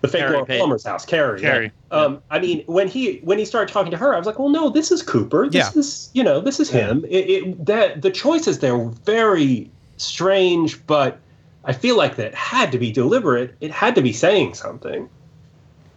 [0.00, 0.60] the fake Carrie Laura Payton.
[0.60, 1.42] Palmer's house, Carrie.
[1.42, 1.50] yeah.
[1.50, 4.38] Carrie, Um, I mean, when he when he started talking to her, I was like,
[4.38, 5.48] well, no, this is Cooper.
[5.48, 5.80] This Yeah.
[5.80, 7.04] is you know this is him.
[7.08, 11.18] It, it that the choices there were very strange, but
[11.64, 13.54] I feel like that had to be deliberate.
[13.60, 15.08] It had to be saying something.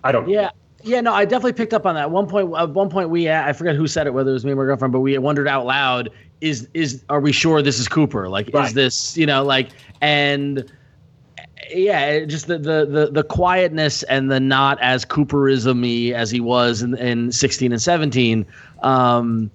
[0.03, 0.27] I don't.
[0.27, 0.33] know.
[0.33, 0.49] Yeah.
[0.83, 2.01] Yeah, no, I definitely picked up on that.
[2.01, 4.43] At one point, at one point, we I forget who said it, whether it was
[4.43, 6.09] me or my girlfriend, but we wondered out loud:
[6.41, 8.27] is is are we sure this is Cooper?
[8.29, 9.69] Like, is this you know like
[10.01, 10.71] and
[11.73, 16.81] yeah, just the, the the the quietness and the not as Cooperism-y as he was
[16.81, 18.45] in, in sixteen and seventeen.
[18.81, 19.51] Um,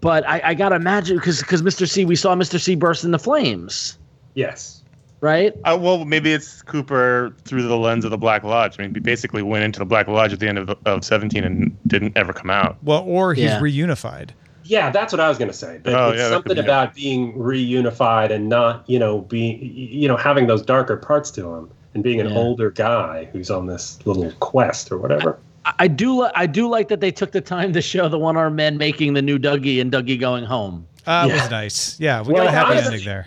[0.00, 1.88] but I, I gotta imagine because because Mr.
[1.88, 2.60] C, we saw Mr.
[2.60, 3.98] C burst into flames,
[4.34, 4.79] Yes.
[5.20, 5.54] Right?
[5.64, 8.76] Uh, well, maybe it's Cooper through the lens of the Black Lodge.
[8.78, 11.44] I mean, he basically went into the Black Lodge at the end of, of 17
[11.44, 12.76] and didn't ever come out.
[12.82, 13.60] Well, or he's Yeah.
[13.60, 14.30] reunified.
[14.64, 15.78] Yeah, that's what I was going to say.
[15.82, 16.64] That Oh, it's yeah, something be it.
[16.64, 21.52] about being reunified and not, you know, being, you know, having those darker parts to
[21.54, 22.36] him and being an Yeah.
[22.36, 25.38] older guy who's on this little quest or whatever.
[25.64, 28.18] I- I do li- I do like that they took the time to show the
[28.18, 30.86] one armed men making the new Dougie and Dougie going home.
[31.06, 31.34] Uh, Yeah.
[31.42, 31.96] was nice.
[31.98, 33.26] Yeah, we Well, got a happy honestly- ending there.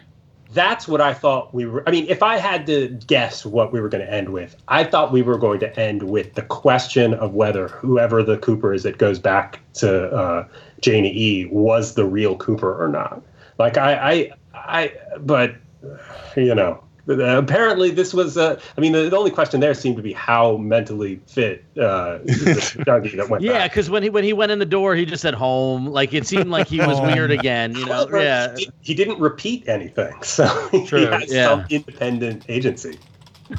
[0.54, 1.84] That's what I thought we were.
[1.88, 4.84] I mean, if I had to guess what we were going to end with, I
[4.84, 8.84] thought we were going to end with the question of whether whoever the Cooper is
[8.84, 10.48] that goes back to uh,
[10.82, 13.22] Janie E was the real Cooper or not.
[13.58, 15.56] Like I, I, I, but
[16.36, 18.38] you know, apparently this was.
[18.38, 22.20] Uh, I mean, the, the only question there seemed to be how mentally fit uh,
[22.20, 22.84] the
[23.18, 25.34] that went Yeah, because when he when he went in the door, he just said
[25.34, 25.88] home.
[25.88, 27.76] Like it seemed like he was weird again.
[27.76, 27.94] You know?
[27.94, 28.56] However, Yeah.
[28.58, 31.06] he, he didn't repeat anything, so he True.
[31.08, 31.48] has Yeah.
[31.50, 32.98] some independent agency.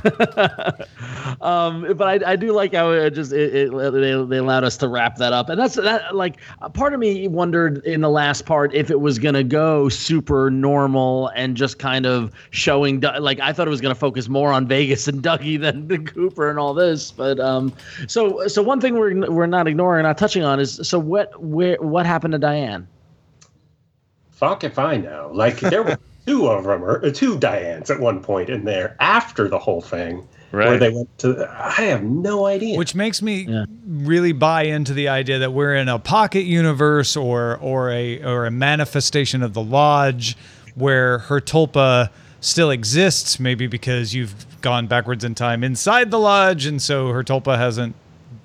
[1.41, 4.77] um, but I, I do like how it just it, it, they, they allowed us
[4.79, 6.15] to wrap that up, and that's that.
[6.15, 6.41] Like
[6.75, 11.29] part of me wondered in the last part if it was gonna go super normal
[11.29, 15.09] and just kind of showing like I thought it was gonna focus more on Vegas
[15.09, 17.11] and Dougie than the Cooper and all this.
[17.11, 17.73] But um,
[18.07, 21.77] so so one thing we're we're not ignoring, not touching on is so what where
[21.81, 22.89] what happened to Diane?
[24.31, 25.31] Fuck if I know.
[25.33, 28.97] Like there were two of them, or uh, two Dianes at one point in there
[29.01, 31.49] after the whole thing, where they went to.
[31.51, 32.79] I have no idea.
[32.79, 33.65] Which makes me Yeah.
[33.87, 38.47] really buy into the idea that we're in a pocket universe or or a or
[38.47, 40.37] a manifestation of the lodge
[40.75, 42.11] where her tulpa
[42.41, 47.23] still exists, maybe because you've gone backwards in time inside the lodge, and so her
[47.25, 47.95] tulpa hasn't,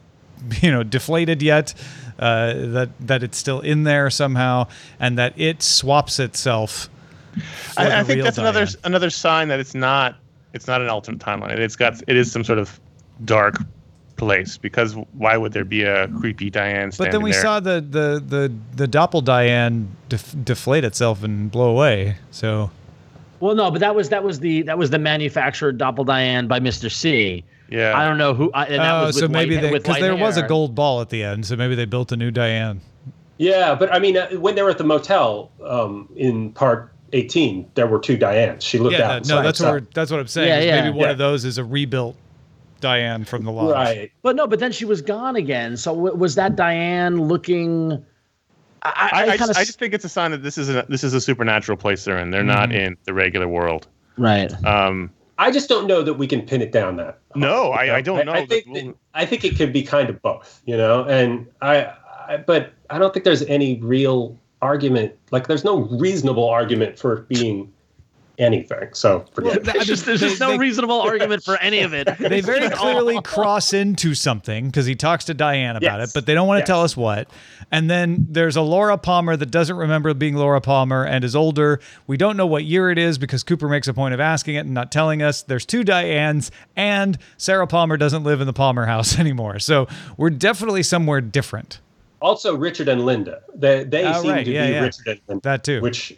[0.61, 1.73] you know, deflated yet.
[2.17, 4.67] Uh, that that it's still in there somehow,
[4.99, 6.89] and that it swaps itself.
[7.77, 8.55] I, I think that's Diane.
[8.55, 10.15] another another sign that it's not
[10.53, 11.57] it's not an alternate timeline.
[11.57, 12.79] It's got it is some sort of
[13.25, 13.57] dark
[14.15, 16.91] place because why would there be a creepy Diane?
[16.97, 17.41] But then we there?
[17.41, 22.17] saw the the the the doppel Diane def- deflate itself and blow away.
[22.31, 22.71] So.
[23.39, 26.59] Well, no, but that was that was the that was the manufactured doppel Diane by
[26.59, 27.45] Mister C.
[27.69, 27.97] Yeah.
[27.97, 28.51] I don't know who.
[28.53, 30.25] I, oh, so maybe they because there hair.
[30.25, 32.81] was a gold ball at the end, so maybe they built a new Diane.
[33.37, 37.71] Yeah, but I mean, uh, when they were at the motel um, in part 18,
[37.75, 38.61] there were two Dianes.
[38.61, 39.27] She looked yeah, out.
[39.27, 40.47] No, that's what that's what I'm saying.
[40.47, 41.11] Yeah, yeah, maybe one yeah.
[41.11, 42.15] of those is a rebuilt
[42.79, 43.73] Diane from the lodge.
[43.73, 44.11] Right.
[44.21, 45.77] But no, but then she was gone again.
[45.77, 48.03] So was that Diane looking?
[48.81, 51.03] I, I, I, just, I, just, think it's a sign that this is a this
[51.03, 52.31] is a supernatural place they're in.
[52.31, 52.49] They're mm-hmm.
[52.49, 53.87] not in the regular world.
[54.17, 54.51] Right.
[54.65, 57.19] Um, I just don't know that we can pin it down that.
[57.33, 58.33] No, I, I don't know.
[58.33, 61.05] I, think that, I think it could be kind of both, you know.
[61.05, 61.93] And I,
[62.27, 65.15] I, but I don't think there's any real argument.
[65.31, 67.71] Like, there's no reasonable argument for being
[68.39, 68.93] anything.
[68.93, 72.07] So forget well, just, there's just no they, reasonable argument for any of it.
[72.17, 76.09] They very clearly cross into something because he talks to Diane about yes.
[76.09, 76.67] it, but they don't want to yes.
[76.67, 77.29] tell us what.
[77.71, 81.79] And then there's a Laura Palmer that doesn't remember being Laura Palmer and is older.
[82.07, 84.59] We don't know what year it is because Cooper makes a point of asking it
[84.59, 85.43] and not telling us.
[85.43, 89.59] There's two Dianes, and Sarah Palmer doesn't live in the Palmer house anymore.
[89.59, 91.81] So we're definitely somewhere different.
[92.21, 93.41] Also, Richard and Linda.
[93.55, 94.45] They, they oh, seem right.
[94.45, 94.81] to yeah, be yeah.
[94.81, 95.43] Richard and Linda.
[95.43, 95.81] That too.
[95.81, 96.15] Which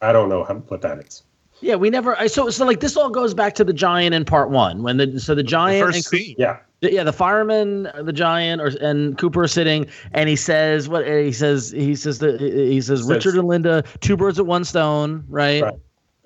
[0.00, 1.22] I don't know how, what that is.
[1.60, 2.18] Yeah, we never.
[2.18, 4.96] I, So so like this all goes back to the giant in part one when
[4.96, 6.34] the so the giant the first and, scene.
[6.38, 6.58] Yeah.
[6.84, 11.30] Yeah, the fireman, the giant, or and Cooper are sitting, and he says what he
[11.30, 11.70] says.
[11.70, 15.62] He says that he says, says Richard and Linda, two birds at one stone, right?
[15.62, 15.74] Right.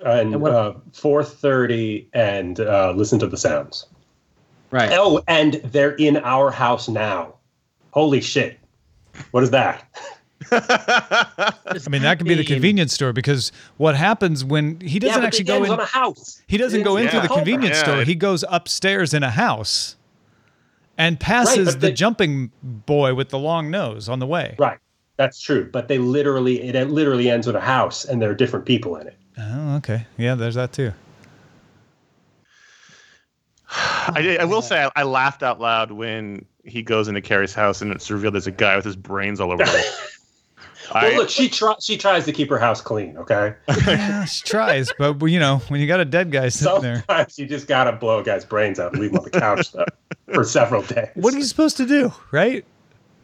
[0.06, 3.84] And, and what, uh, four thirty, and uh, listen to the sounds.
[4.70, 4.88] Right.
[4.92, 7.34] Oh, and they're in our house now.
[7.90, 8.58] Holy shit!
[9.30, 9.84] What is that?
[10.50, 11.52] I
[11.88, 15.44] mean, that could be the convenience store because what happens when he doesn't yeah, actually
[15.44, 16.42] go in a house.
[16.46, 17.22] He doesn't go into yeah.
[17.22, 17.82] the convenience yeah.
[17.82, 18.04] store.
[18.04, 19.96] He goes upstairs in a house
[20.98, 24.54] and passes right, the jumping boy with the long nose on the way.
[24.58, 24.78] Right.
[25.16, 28.66] That's true, but they literally it literally ends with a house and there are different
[28.66, 29.16] people in it.
[29.38, 30.06] Oh, okay.
[30.18, 30.92] Yeah, there's that too.
[33.70, 37.80] I, I, will say I, I, laughed out loud when he goes into Carrie's house
[37.80, 39.94] and it's revealed there's a guy with his brains all over the
[40.94, 41.84] well, look, she tries.
[41.84, 43.16] She tries to keep her house clean.
[43.16, 43.54] Okay.
[43.86, 47.44] yeah, she tries, but you know, when you got a dead guy sitting Sometimes there,
[47.44, 49.68] you just gotta blow a guy's brains out and leave him on the couch
[50.32, 51.08] for several days.
[51.14, 52.64] What are you supposed to do, right?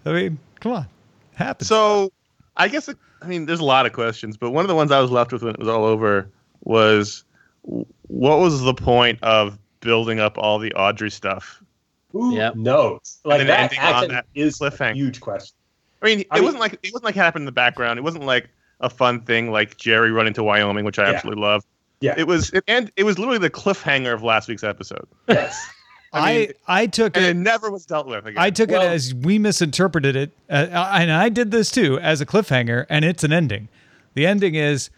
[0.05, 0.87] I mean, come on,
[1.35, 1.69] happens.
[1.69, 2.13] So,
[2.57, 4.91] I guess it, I mean, there's a lot of questions, but one of the ones
[4.91, 6.29] I was left with when it was all over
[6.63, 7.25] was,
[7.63, 11.63] what was the point of building up all the Audrey stuff?
[12.13, 12.55] Who yep.
[12.57, 13.19] knows?
[13.25, 15.57] Like that, on that is a huge question.
[16.03, 17.99] I mean, I it mean, wasn't like it wasn't like it happened in the background.
[17.99, 18.49] It wasn't like
[18.81, 21.15] a fun thing like Jerry running to Wyoming, which I yeah.
[21.15, 21.65] absolutely love.
[22.01, 25.07] Yeah, it was, it, and it was literally the cliffhanger of last week's episode.
[25.29, 25.65] Yes.
[26.13, 28.43] I, mean, I, I took and it, it never was dealt with again.
[28.43, 32.21] I took well, it as we misinterpreted it, uh, and I did this too as
[32.21, 33.69] a cliffhanger, and it's an ending.
[34.13, 34.91] The ending is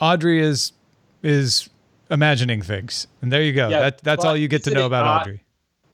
[0.00, 0.72] Audrey is
[1.22, 1.68] is
[2.10, 3.68] imagining things, and there you go.
[3.68, 5.41] Yeah, that that's all you get to know about odd, Audrey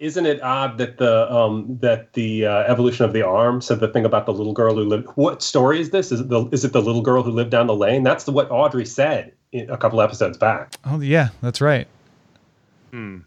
[0.00, 3.88] isn't it odd that the um, that the uh, evolution of the arm said the
[3.88, 5.08] thing about the little girl who lived?
[5.16, 6.12] What story is this?
[6.12, 8.02] Is it the is it the little girl who lived down the lane?
[8.02, 10.74] That's the, what Audrey said a couple episodes back.
[10.84, 11.87] Oh yeah, that's right.
[12.90, 13.18] Hmm.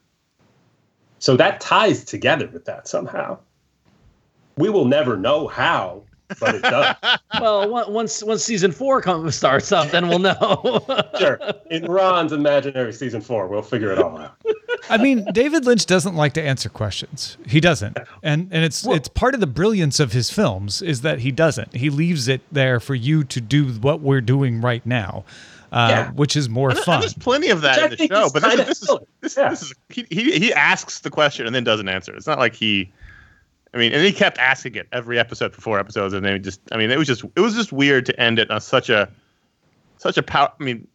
[1.20, 3.38] So that ties together with that somehow.
[4.58, 6.04] We will never know how,
[6.40, 6.96] but it does.
[7.42, 10.86] well, once once season four comes starts up, then we'll know.
[11.20, 11.40] sure.
[11.70, 14.38] In Ron's imaginary season four, we'll figure it all out.
[14.90, 17.38] I mean, David Lynch doesn't like to answer questions.
[17.48, 21.02] He doesn't, and and it's well, it's part of the brilliance of his films is
[21.02, 21.76] that he doesn't.
[21.76, 25.24] He leaves it there for you to do what we're doing right now.
[25.72, 26.12] Uh, yeah.
[26.12, 26.96] which is more fun.
[26.96, 29.50] And there's plenty of that which in the show, but this, this, is, this, yeah.
[29.52, 32.14] this is he, he he asks the question and then doesn't answer.
[32.14, 32.92] It's not like he
[33.74, 36.60] I mean, and he kept asking it every episode for four episodes, and then just,
[36.72, 39.10] I mean, it was just, it was just weird to end it on such a,
[39.98, 40.52] such a power.
[40.60, 40.88] I mean,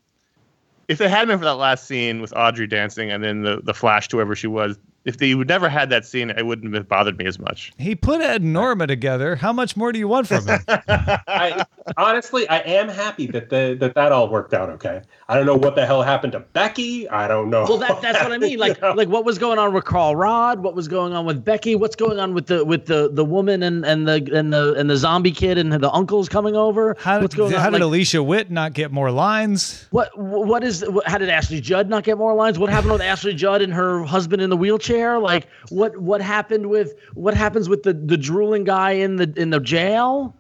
[0.88, 3.74] if it hadn't been for that last scene with Audrey dancing and then the the
[3.74, 6.88] flash to whoever she was, if they would never had that scene, it wouldn't have
[6.88, 7.72] bothered me as much.
[7.78, 9.36] He put Ed and Norma together.
[9.36, 10.58] How much more do you want from him?
[10.68, 11.64] I,
[11.96, 15.02] honestly, I am happy that the that that all worked out okay.
[15.28, 17.08] I don't know what the hell happened to Becky.
[17.08, 17.64] I don't know.
[17.68, 18.58] Well, that, that's what I mean.
[18.58, 18.94] Like, you know?
[18.94, 20.60] like what was going on with Carl Rodd?
[20.60, 21.76] What was going on with Becky?
[21.76, 24.90] What's going on with the with the the woman and and the and the and
[24.90, 26.96] the zombie kid and the uncles coming over?
[26.98, 27.72] How, what's going how on?
[27.72, 29.86] did like, Alicia Witt not get more lines?
[29.90, 32.58] What what is how did Ashley Judd not get more lines?
[32.58, 34.95] What happened with Ashley Judd and her husband in the wheelchair?
[35.04, 39.50] Like what what happened with what happens with the the drooling guy in the in
[39.50, 40.34] the jail?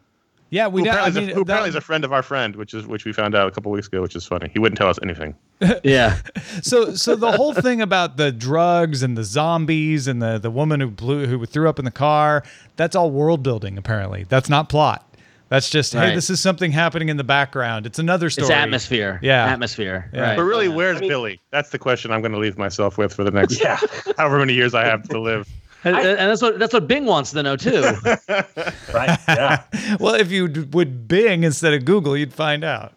[0.50, 0.92] Yeah, we who know.
[0.92, 2.72] I apparently, mean, is, a, who apparently that- is a friend of our friend, which
[2.72, 4.48] is which we found out a couple weeks ago, which is funny.
[4.52, 5.34] He wouldn't tell us anything.
[5.82, 6.18] Yeah.
[6.62, 10.80] so so the whole thing about the drugs and the zombies and the the woman
[10.80, 12.42] who blew who threw up in the car
[12.76, 15.05] that's all world building apparently that's not plot
[15.48, 19.18] that's just hey this is something happening in the background it's another story It's atmosphere.
[19.22, 19.46] Yeah.
[19.46, 20.10] Atmosphere.
[20.12, 20.20] Yeah.
[20.20, 20.36] Right.
[20.36, 20.74] But really, Yeah.
[20.74, 21.40] where's I mean- Billy?
[21.50, 23.78] That's the question I'm going to leave myself with for the next yeah.
[24.16, 25.48] however many years I have to live.
[25.84, 27.80] And, and that's what that's what Bing wants to know too.
[28.92, 29.18] Right.
[29.28, 29.62] Yeah.
[30.00, 32.92] well if you would bing instead of google you'd find out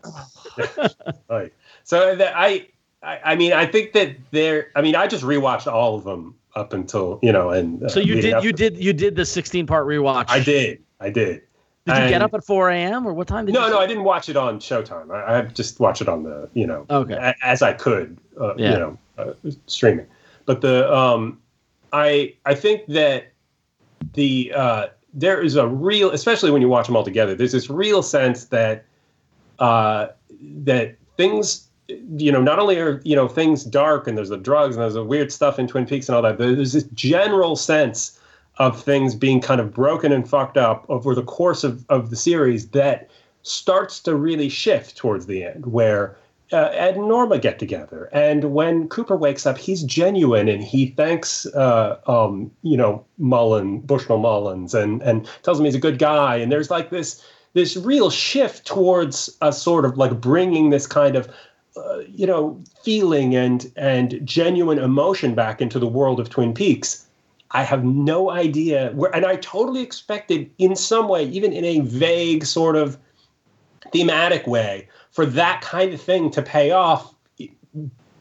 [1.30, 1.54] right.
[1.84, 2.68] So that I,
[3.04, 4.72] I, I mean, I think that there.
[4.76, 8.00] I mean, I just rewatched all of them up until you know, and uh, So
[8.00, 10.26] you did you to- did you did the 16 part rewatch.
[10.30, 10.82] I did.
[11.00, 11.42] I did.
[11.86, 13.08] Did you get up at 4 a.m.
[13.08, 13.60] or what time did you?
[13.62, 15.12] No, no, I didn't watch it on Showtime.
[15.12, 17.15] I, I just watched it on the, you know, Okay.
[17.15, 18.72] a- as I could, uh, Yeah.
[18.74, 19.34] you know, uh,
[19.68, 20.06] streaming.
[20.46, 21.39] But the, um,
[21.92, 23.32] I, I think that
[24.13, 27.70] the, uh, there is a real, especially when you watch them all together, there's this
[27.70, 28.86] real sense that,
[29.58, 30.08] uh,
[30.63, 34.76] that things, you know, not only are you know things dark and there's the drugs
[34.76, 37.56] and there's the weird stuff in Twin Peaks and all that, but there's this general
[37.56, 38.18] sense
[38.60, 42.15] of things being kind of broken and fucked up over the course of, of the
[42.15, 43.10] series that
[43.41, 46.17] starts to really shift towards the end, where
[46.52, 50.88] uh, Ed and Norma get together, and when Cooper wakes up, he's genuine and he
[50.88, 56.00] thanks, uh, um, you know, Mullen, Bushnell Mullins, and and tells him he's a good
[56.00, 60.88] guy, and there's like this this real shift towards a sort of like bringing this
[60.88, 61.30] kind of
[61.78, 67.06] uh, you know feeling and and genuine emotion back into the world of Twin Peaks.
[67.52, 71.80] I have no idea where, and I totally expected in some way, even in a
[71.80, 72.98] vague sort of
[73.92, 77.14] thematic way, for that kind of thing to pay off,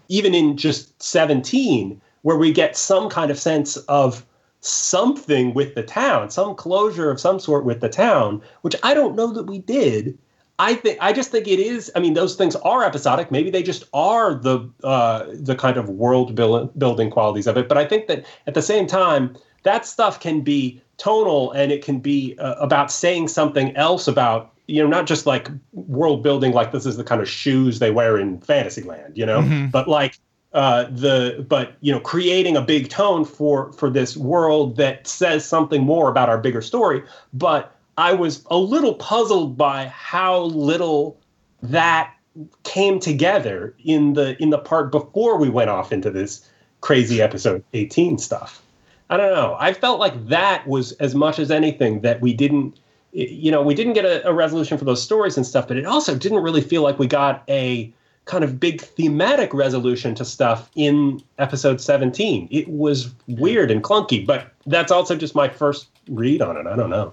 [0.09, 4.25] even in just 17, where we get some kind of sense of
[4.61, 9.15] something with the town, some closure of some sort with the town, which I don't
[9.15, 10.19] know that we did.
[10.59, 11.91] I think I just think it is.
[11.95, 13.31] I mean, those things are episodic.
[13.31, 17.69] Maybe they just are the uh, the kind of world build, building qualities of it.
[17.69, 21.85] But I think that at the same time, that stuff can be tonal and it
[21.85, 26.53] can be uh, about saying something else about you know not just like world building
[26.53, 30.19] like this is the kind of shoes they wear in Fantasyland, you know, but like
[30.55, 35.45] uh, the but you know creating a big tone for for this world that says
[35.45, 37.03] something more about our bigger story.
[37.33, 41.19] But I was a little puzzled by how little
[41.63, 42.15] that
[42.63, 46.49] came together in the in the part before we went off into this
[46.81, 48.63] crazy episode 18 stuff.
[49.11, 49.57] I don't know.
[49.59, 52.79] I felt like that was as much as anything that we didn't
[53.11, 55.87] you know, we didn't get a, a resolution for those stories and stuff, but it
[55.87, 57.93] also didn't really feel like we got a
[58.27, 62.47] kind of big thematic resolution to stuff in episode 17.
[62.51, 66.67] It was weird and clunky, but that's also just my first read on it.
[66.67, 67.13] I don't know.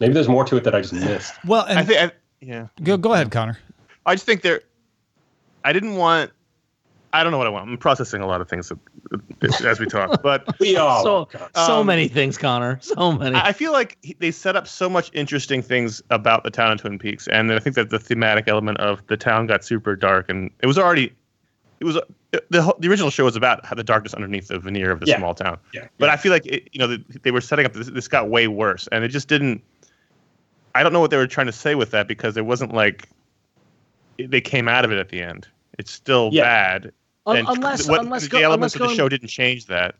[0.00, 1.34] Maybe there's more to it that I just missed.
[1.46, 2.66] well and I think, I, yeah.
[2.82, 3.58] go, go ahead connor
[4.04, 4.62] I just think there.
[5.64, 6.32] I didn't want.
[7.12, 7.68] I don't know what I want.
[7.68, 8.72] I'm processing a lot of things
[9.64, 12.78] as we talk, but We all so so Um, many things, Connor.
[12.80, 13.36] So many.
[13.36, 16.72] I I feel like he- they set up so much interesting things about the town
[16.72, 19.94] of Twin Peaks, and I think that the thematic element of the town got super
[19.94, 21.12] dark, and it was already,
[21.80, 21.94] it was
[22.30, 25.18] the the original show was about how the darkness underneath the veneer of the Yeah.
[25.18, 25.58] small town.
[25.74, 25.86] Yeah.
[25.98, 28.30] But I feel like it, you know the, they were setting up this, this got
[28.30, 29.62] way worse, and it just didn't.
[30.74, 33.08] I don't know what they were trying to say with that because it wasn't like
[34.18, 35.48] they came out of it at the end.
[35.78, 36.44] It's still Yeah.
[36.44, 36.92] bad.
[37.26, 39.94] And unless what, unless the go, elements unless of the show didn't change that.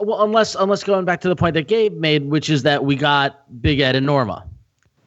[0.00, 2.94] well unless unless going back to the point that Gabe made, which is that we
[2.94, 4.44] got Big Ed and Norma,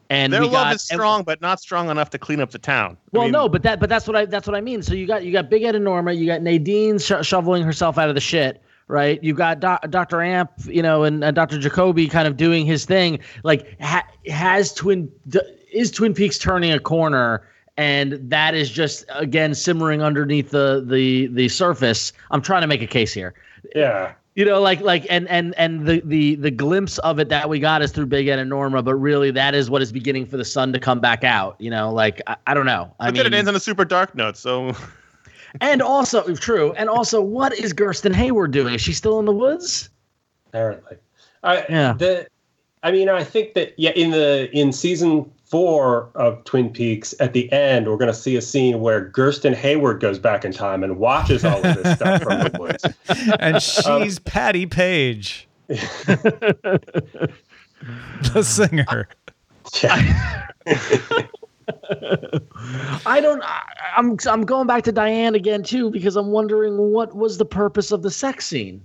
[0.09, 2.59] and Their we love got is strong, but not strong enough to clean up the
[2.59, 2.97] town.
[3.13, 4.81] I Well, mean, no, but that but that's what I that's what I mean.
[4.81, 7.97] So you got you got Big Ed and Norma, you got Nadine sho- shoveling herself
[7.97, 9.23] out of the shit, right?
[9.23, 10.21] You've got Do- Dr.
[10.21, 11.57] Amp, you know, and uh, Dr.
[11.57, 13.19] Jacoby kind of doing his thing.
[13.43, 15.39] Like ha- has Twin d-
[15.73, 17.41] is Twin Peaks turning a corner,
[17.77, 22.13] and that is just again simmering underneath the the the surface.
[22.29, 23.33] I'm trying to make a case here
[23.75, 24.13] Yeah.
[24.35, 27.59] you know like like and and and the the the glimpse of it that we
[27.59, 30.37] got is through big ed and norma but really that is what is beginning for
[30.37, 33.13] the sun to come back out you know like i, I don't know i but
[33.13, 34.37] mean then it ends on a super dark note.
[34.37, 34.73] So
[35.59, 36.73] and also true.
[36.73, 38.75] And also, what is Gersten Hayward doing?
[38.75, 39.89] Is she still in the woods?
[40.47, 40.97] Apparently,
[41.43, 41.93] I yeah.
[41.93, 42.27] The,
[42.83, 47.33] I mean, I think that yeah, in the in season four of Twin Peaks, at
[47.33, 50.81] the end, we're going to see a scene where Gersten Hayward goes back in time
[50.83, 52.85] and watches all of this stuff from the woods.
[53.39, 57.33] And she's um, Patti Page, the
[58.43, 59.09] singer.
[59.83, 60.47] Yeah.
[63.05, 63.43] I don't.
[63.43, 63.63] I,
[63.95, 67.91] I'm I'm going back to Diane again too because I'm wondering what was the purpose
[67.91, 68.83] of the sex scene.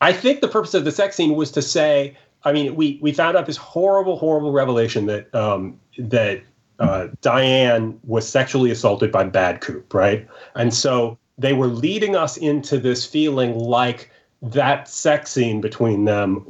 [0.00, 2.16] I think the purpose of the sex scene was to say.
[2.44, 6.42] I mean, we we found out this horrible, horrible revelation that um, that
[6.78, 10.26] uh, Diane was sexually assaulted by Bad Coop, right?
[10.54, 14.10] And so they were leading us into this feeling like
[14.42, 16.44] that sex scene between them,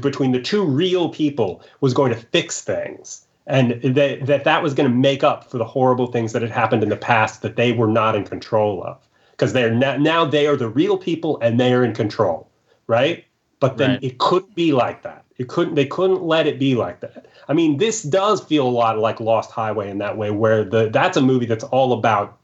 [0.00, 4.74] between the two real people, was going to fix things and that that, that was
[4.74, 7.56] going to make up for the horrible things that had happened in the past that
[7.56, 9.06] they were not in control of.
[9.32, 12.50] Because they're now, now they are the real people and they are in control
[12.90, 13.24] right?
[13.60, 14.04] But then right.
[14.04, 15.24] it couldn't be like that.
[15.38, 17.26] It couldn't they couldn't let it be like that.
[17.48, 20.90] I mean this does feel a lot like lost highway in that way where the
[20.90, 22.36] that's a movie that's all about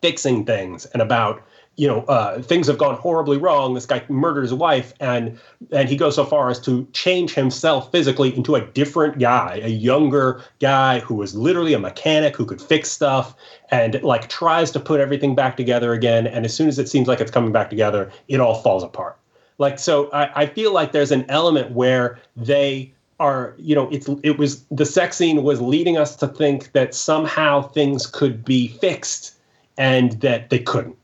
[0.00, 1.42] fixing things and about
[1.78, 3.72] you know, uh, things have gone horribly wrong.
[3.72, 5.38] This guy murdered his wife, and
[5.70, 9.68] and he goes so far as to change himself physically into a different guy, a
[9.68, 13.36] younger guy who was literally a mechanic who could fix stuff,
[13.70, 16.26] and like tries to put everything back together again.
[16.26, 19.16] And as soon as it seems like it's coming back together, it all falls apart.
[19.58, 24.08] Like so, I, I feel like there's an element where they are you know it's
[24.24, 28.66] it was the sex scene was leading us to think that somehow things could be
[28.66, 29.34] fixed
[29.76, 30.96] and that they couldn't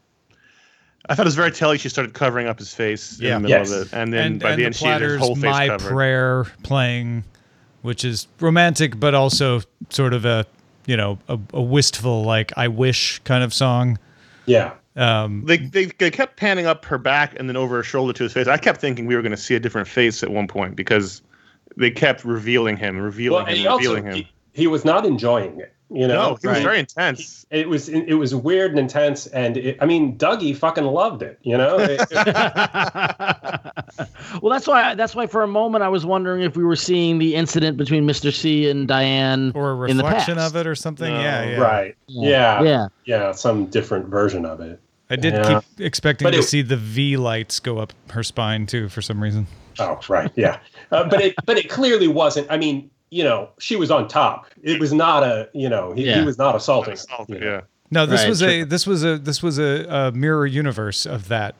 [1.09, 1.79] I thought it was very telling.
[1.79, 3.37] She started covering up his face yeah.
[3.37, 3.71] in the middle yes.
[3.73, 5.69] of it, and then and, by and the end, she had his whole face My
[5.69, 5.89] covered.
[5.89, 7.25] prayer playing,
[7.83, 10.47] which is romantic, but also sort of a
[10.87, 13.99] you know a, a wistful, like I wish kind of song.
[14.47, 14.73] Yeah.
[14.97, 18.23] Um, they, they they kept panning up her back and then over her shoulder to
[18.23, 18.47] his face.
[18.47, 21.21] I kept thinking we were going to see a different face at one point because
[21.77, 24.15] they kept revealing him, revealing well, him, revealing also, him.
[24.15, 25.74] He, he was not enjoying it.
[25.95, 27.47] You know, no, he was very intense.
[27.51, 31.39] It was it was weird and intense, and it, I mean, Dougie fucking loved it.
[31.43, 31.79] You know.
[31.79, 32.11] It, it,
[34.43, 37.19] well, that's why that's why for a moment I was wondering if we were seeing
[37.19, 38.33] the incident between Mr.
[38.33, 41.13] C and Diane, or a reflection of it, or something.
[41.13, 41.97] No, yeah, yeah, right.
[42.07, 42.63] Yeah.
[42.63, 44.81] yeah, yeah, some different version of it.
[45.11, 45.61] I did yeah.
[45.61, 49.23] keep expecting but to see the V lights go up her spine too, for some
[49.23, 49.47] reason.
[49.79, 50.59] Oh, right, yeah,
[50.91, 52.47] uh, but it but it clearly wasn't.
[52.51, 54.47] I mean, you know, she was on top.
[54.65, 56.19] It was not a, you know, he, yeah.
[56.19, 56.95] he was not assaulting.
[56.95, 57.47] Assaulted, you know?
[57.47, 57.61] Yeah.
[57.93, 61.29] No, this right, was a this was a this was a, a mirror universe of
[61.29, 61.55] that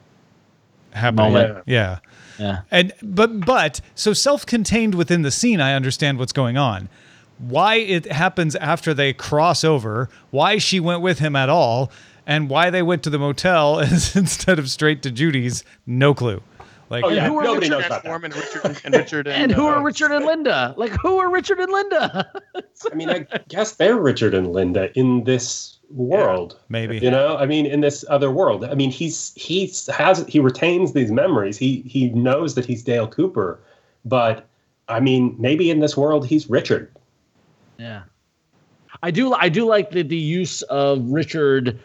[0.91, 1.31] happening.
[1.31, 1.63] Moment.
[1.65, 1.99] Yeah.
[2.37, 2.61] Yeah.
[2.71, 6.89] And but but so self-contained within the scene, I understand what's going on.
[7.37, 11.89] Why it happens after they cross over, why she went with him at all,
[12.27, 13.79] and why they went to the motel
[14.15, 16.41] instead of straight to Judy's, no clue.
[16.89, 17.27] Like, oh, yeah.
[17.27, 18.23] who are Nobody Richard knows about that.
[18.23, 20.73] And Richard and, Richard and, and who uh, are Richard and Linda?
[20.77, 22.31] Like, who are Richard and Linda?
[22.91, 26.53] I mean, I guess they're Richard and Linda in this world.
[26.53, 27.37] Yeah, maybe you know.
[27.37, 28.65] I mean, in this other world.
[28.65, 31.57] I mean, he's he's has he retains these memories.
[31.57, 33.59] He he knows that he's Dale Cooper,
[34.03, 34.45] but
[34.87, 36.91] I mean, maybe in this world he's Richard.
[37.77, 38.03] Yeah,
[39.01, 39.33] I do.
[39.33, 41.79] I do like the the use of Richard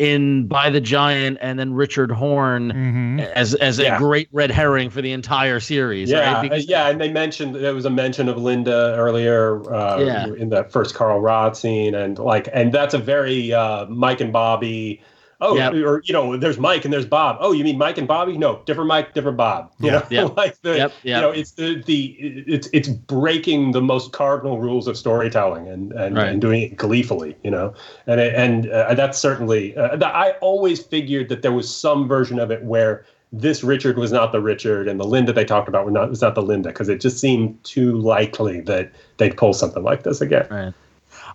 [0.00, 3.20] in by the giant and then richard horne mm-hmm.
[3.34, 3.96] as as yeah.
[3.96, 6.42] a great red herring for the entire series yeah right?
[6.42, 10.26] because, yeah and they mentioned there was a mention of linda earlier uh, yeah.
[10.38, 14.32] in that first carl rodd scene and like and that's a very uh, mike and
[14.32, 15.02] bobby
[15.42, 15.72] Oh, yep.
[15.72, 17.38] or you know, there's Mike and there's Bob.
[17.40, 18.36] Oh, you mean Mike and Bobby?
[18.36, 19.72] No, different Mike, different Bob.
[19.78, 21.16] You yeah, know, like the yep, yep.
[21.16, 22.16] you know, it's the the
[22.46, 26.28] it's it's breaking the most cardinal rules of storytelling and and, right.
[26.28, 27.36] and doing it gleefully.
[27.42, 27.74] You know,
[28.06, 32.50] and and uh, that's certainly uh, I always figured that there was some version of
[32.50, 35.94] it where this Richard was not the Richard and the Linda they talked about was
[35.94, 39.82] not was not the Linda because it just seemed too likely that they'd pull something
[39.82, 40.46] like this again.
[40.50, 40.74] Right.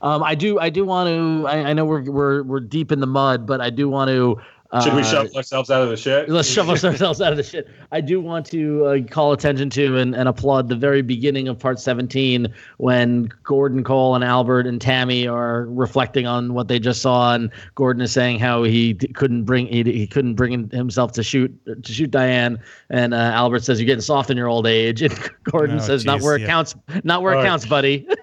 [0.01, 0.59] Um, I do.
[0.59, 1.47] I do want to.
[1.47, 4.39] I, I, know we're we're we're deep in the mud, but I do want to.
[4.71, 6.27] Uh, Should we shove ourselves out of the shit?
[6.27, 7.69] Let's shove ourselves out of the shit.
[7.91, 11.57] I do want to uh, call attention to and, and applaud the very beginning of
[11.57, 17.01] part 17 when Gordon Cole and Albert and Tammy are reflecting on what they just
[17.01, 21.11] saw, and Gordon is saying how he d- couldn't bring he, he couldn't bring himself
[21.13, 24.67] to shoot to shoot Diane, and uh, Albert says you're getting soft in your old
[24.67, 26.45] age, and Gordon oh, says geez, not where yeah.
[26.45, 28.07] it counts, not where oh, it counts, buddy.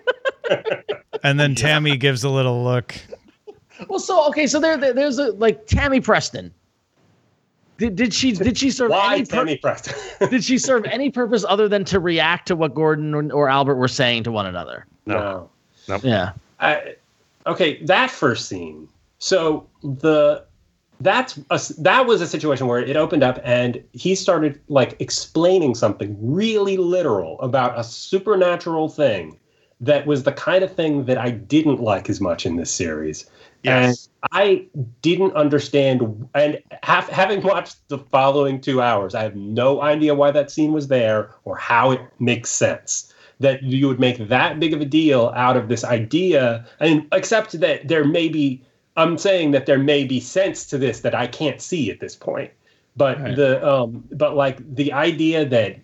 [1.22, 2.94] and then Tammy gives a little look.
[3.88, 6.52] Well, so okay, so there, there there's a like Tammy Preston.
[7.78, 9.94] Did, did she did she serve Why any Tammy Preston?
[10.30, 13.76] did she serve any purpose other than to react to what Gordon or, or Albert
[13.76, 14.86] were saying to one another?
[15.06, 15.50] No.
[15.88, 15.98] no.
[16.02, 16.32] Yeah.
[16.60, 16.94] I,
[17.46, 20.44] okay, that first scene So the
[21.00, 25.74] that's a, that was a situation where it opened up and he started like explaining
[25.74, 29.36] something really literal about a supernatural thing
[29.82, 33.28] that was the kind of thing that I didn't like as much in this series.
[33.64, 34.08] Yes.
[34.22, 34.66] And I
[35.02, 36.28] didn't understand.
[36.34, 40.72] And have, having watched the following two hours, I have no idea why that scene
[40.72, 44.84] was there or how it makes sense that you would make that big of a
[44.84, 46.64] deal out of this idea.
[46.78, 48.62] And except that there may be,
[48.96, 52.14] I'm saying that there may be sense to this that I can't see at this
[52.14, 52.52] point.
[52.96, 53.34] But right.
[53.34, 55.76] the um, but like the idea that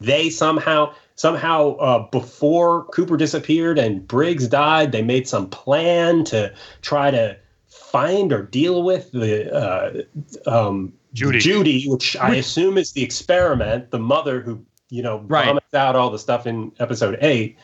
[0.00, 6.52] they somehow somehow uh, before Cooper disappeared and Briggs died, they made some plan to
[6.80, 7.36] try to
[7.68, 10.02] find or deal with the uh,
[10.50, 11.38] um, Judy.
[11.38, 15.46] Judy, which I assume is the experiment, the mother who you know right.
[15.46, 17.56] vomits out all the stuff in episode eight.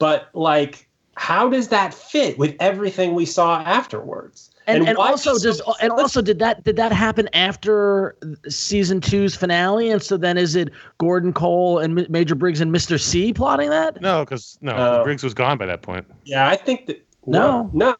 [0.00, 4.50] But like, how does that fit with everything we saw afterwards?
[4.68, 8.16] And, and, and also does and also did that did that happen after
[8.48, 9.90] season two's finale?
[9.90, 14.00] And so then is it Gordon Cole and Major Briggs and Mister C plotting that?
[14.00, 16.04] No, because no, uh, Briggs was gone by that point.
[16.24, 17.96] Yeah, I think that well, no, no.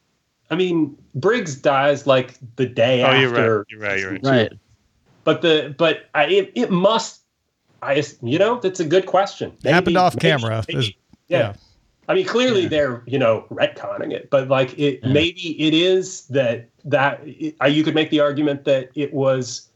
[0.50, 3.20] I mean, Briggs dies like the day oh, after.
[3.20, 3.64] You're right.
[3.68, 3.98] You're right.
[4.00, 4.22] You're right.
[4.24, 4.52] right.
[5.22, 7.22] But the but I, it, it must.
[7.82, 9.52] I you know that's a good question.
[9.62, 10.64] Maybe, it happened off maybe, camera.
[10.66, 10.98] Maybe,
[11.28, 11.38] yeah.
[11.38, 11.54] yeah.
[12.08, 12.68] I mean, clearly yeah.
[12.68, 15.12] they're you know retconning it, but like it yeah.
[15.12, 19.68] maybe it is that that it, you could make the argument that it was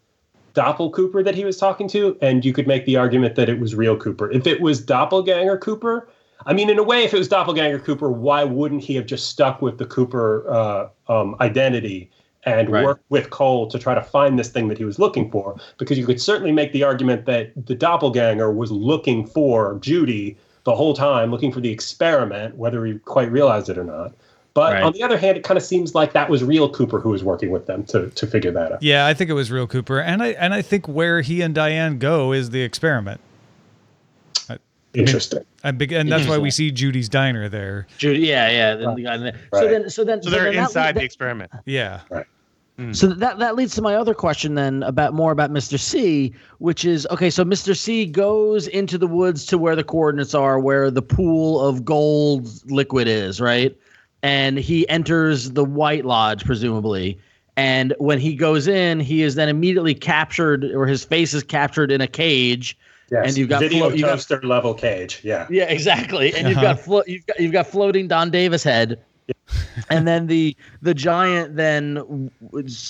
[0.55, 3.61] Doppel Cooper that he was talking to, and you could make the argument that it
[3.61, 4.31] was real Cooper.
[4.31, 6.09] If it was Doppelganger Cooper,
[6.47, 9.29] I mean, in a way, if it was Doppelganger Cooper, why wouldn't he have just
[9.29, 12.11] stuck with the Cooper uh, um, identity
[12.45, 12.85] and right.
[12.85, 15.57] work with Cole to try to find this thing that he was looking for?
[15.79, 20.37] Because you could certainly make the argument that the Doppelganger was looking for Judy
[20.71, 24.13] the whole time, looking for the experiment, whether he quite realized it or not.
[24.55, 24.83] But right.
[24.83, 27.25] on the other hand, it kind of seems like that was real Cooper who was
[27.25, 28.83] working with them to, to figure that out.
[28.83, 31.55] Yeah, I think it was real Cooper, and I and I think where he and
[31.55, 33.21] Diane go is the experiment.
[34.93, 35.45] Interesting.
[35.63, 37.87] I mean, and that's why we see Judy's diner there.
[37.99, 39.13] Judy, yeah, yeah.
[39.13, 39.37] Right.
[39.53, 41.53] So then, so then, so they're so then inside that, the experiment.
[41.65, 42.01] Yeah.
[42.11, 42.27] Right.
[42.81, 42.97] Mm.
[42.97, 45.79] So that that leads to my other question then about more about Mr.
[45.79, 47.29] C, which is okay.
[47.29, 47.77] So Mr.
[47.77, 52.49] C goes into the woods to where the coordinates are, where the pool of gold
[52.71, 53.77] liquid is, right?
[54.23, 57.19] And he enters the White Lodge, presumably.
[57.57, 61.93] And when he goes in, he is then immediately captured, or his face is captured
[61.93, 62.79] in a cage.
[63.11, 63.29] Yes.
[63.29, 65.21] And you've got video flo- toaster got, level cage.
[65.23, 65.47] Yeah.
[65.51, 66.33] Yeah, exactly.
[66.35, 66.49] And uh-huh.
[66.49, 69.03] you've got flo- you've got you've got floating Don Davis head
[69.91, 72.31] and then the the giant then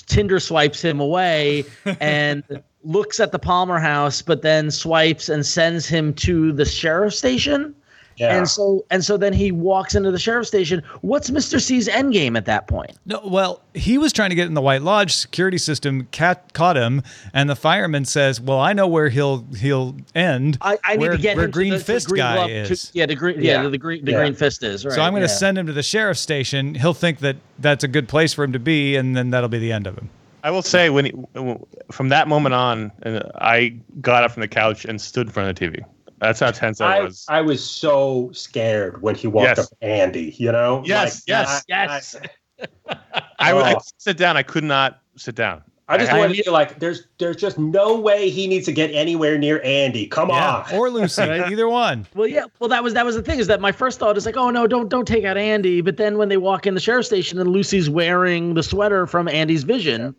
[0.07, 1.65] Tinder swipes him away
[1.99, 2.43] and
[2.83, 7.75] looks at the Palmer house, but then swipes and sends him to the sheriff station.
[8.21, 8.37] Yeah.
[8.37, 10.83] And so and so then he walks into the sheriff station.
[11.01, 11.59] What's Mr.
[11.59, 12.91] C's end game at that point?
[13.07, 16.05] No, well, he was trying to get in the White Lodge security system.
[16.11, 17.01] Cat caught him,
[17.33, 20.59] and the fireman says, "Well, I know where he'll he'll end.
[20.61, 22.91] I, I need where, to get where him Green to the, Fist green guy is.
[22.91, 24.19] To, yeah, the green yeah, yeah the, green the yeah.
[24.19, 24.85] green fist is.
[24.85, 25.33] Right, so I'm going to yeah.
[25.33, 26.75] send him to the sheriff station.
[26.75, 29.57] He'll think that that's a good place for him to be, and then that'll be
[29.57, 30.11] the end of him."
[30.43, 31.13] I will say when he,
[31.91, 32.91] from that moment on,
[33.35, 35.83] I got up from the couch and stood in front of the TV.
[36.21, 37.25] That's how tense I, I was.
[37.27, 39.59] I was so scared when he walked yes.
[39.59, 40.83] up to Andy, you know?
[40.85, 42.15] Yes, like, yes, I, yes.
[42.87, 42.95] I,
[43.39, 43.59] I, oh.
[43.59, 44.37] I, sit down.
[44.37, 45.63] I could not sit down.
[45.87, 48.91] I just wanted to feel like there's there's just no way he needs to get
[48.91, 50.07] anywhere near Andy.
[50.07, 50.75] Come yeah, on.
[50.75, 51.21] Or Lucy.
[51.23, 52.07] either one.
[52.15, 52.45] Well, yeah.
[52.59, 54.51] Well, that was that was the thing, is that my first thought is like, oh
[54.51, 55.81] no, don't don't take out Andy.
[55.81, 59.27] But then when they walk in the sheriff station and Lucy's wearing the sweater from
[59.27, 60.01] Andy's vision.
[60.01, 60.11] Yeah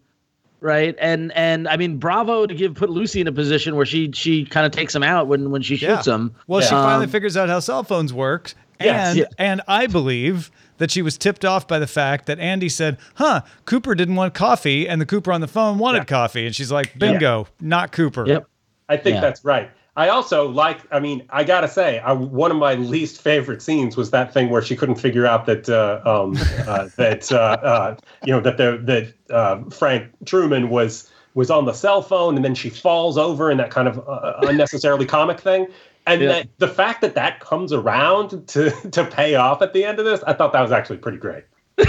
[0.63, 0.95] right?
[0.99, 4.45] And and I mean, bravo to give put Lucy in a position where she she
[4.45, 6.15] kind of takes him out when when she shoots yeah.
[6.15, 6.35] him.
[6.47, 6.69] Well, yeah.
[6.69, 10.91] she finally um, figures out how cell phones work, and yes, and I believe that
[10.91, 14.89] she was tipped off by the fact that Andy said, "Huh, Cooper didn't want coffee,"
[14.89, 16.05] and the Cooper on the phone wanted yeah.
[16.05, 18.49] coffee, and she's like, "Bingo, not Cooper." Yep,
[18.89, 19.71] I think that's right.
[19.95, 20.81] I also like.
[20.91, 24.49] I mean, I gotta say, I, one of my least favorite scenes was that thing
[24.49, 26.37] where she couldn't figure out that uh, um,
[26.67, 31.67] uh, that uh, uh you know that the that uh, Frank Truman was was on
[31.67, 35.41] the cell phone, and then she falls over in that kind of uh, unnecessarily comic
[35.41, 35.67] thing.
[36.07, 36.29] And yeah.
[36.29, 40.05] that, the fact that that comes around to to pay off at the end of
[40.05, 41.45] this, I thought that was actually pretty great.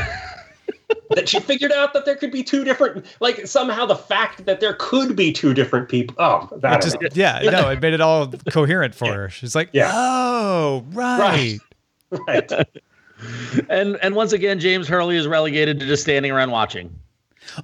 [1.12, 4.60] that she figured out that there could be two different like somehow the fact that
[4.60, 8.28] there could be two different people oh that just, yeah no it made it all
[8.52, 9.14] coherent for yeah.
[9.14, 9.92] her she's like yeah.
[9.94, 11.60] oh right
[12.28, 12.82] right, right.
[13.70, 16.94] and and once again james hurley is relegated to just standing around watching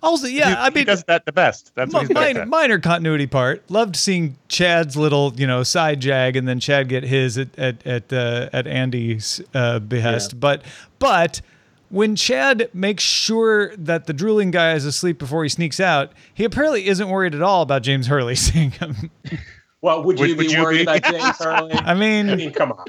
[0.03, 1.73] also, yeah, he, I mean, he does that the best.
[1.75, 3.69] That's what minor, minor continuity part.
[3.69, 7.87] Loved seeing Chad's little, you know, side jag, and then Chad get his at at
[7.87, 10.33] at, uh, at Andy's uh, behest.
[10.33, 10.39] Yeah.
[10.39, 10.63] But
[10.99, 11.41] but
[11.89, 16.43] when Chad makes sure that the drooling guy is asleep before he sneaks out, he
[16.43, 19.11] apparently isn't worried at all about James Hurley seeing him.
[19.81, 20.81] Well, would you would, be would you worried be?
[20.83, 21.73] about James Hurley?
[21.73, 22.85] I mean, I mean, come on.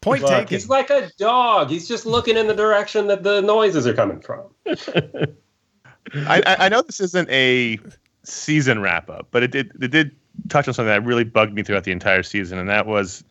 [0.00, 0.48] Point Look, taken.
[0.48, 1.68] He's like a dog.
[1.68, 4.42] He's just looking in the direction that the noises are coming from.
[6.14, 7.78] I, I know this isn't a
[8.22, 10.12] season wrap up, but it did it did
[10.48, 13.24] touch on something that really bugged me throughout the entire season, and that was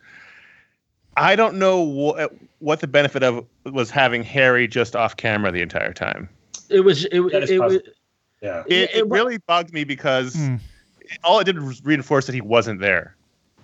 [1.17, 5.61] I don't know what what the benefit of was having Harry just off camera the
[5.61, 6.29] entire time.
[6.69, 7.79] It was it, it, it was
[8.41, 8.63] yeah.
[8.67, 10.59] It, it, really bugged me because mm.
[11.23, 13.15] all it did was reinforce that he wasn't there.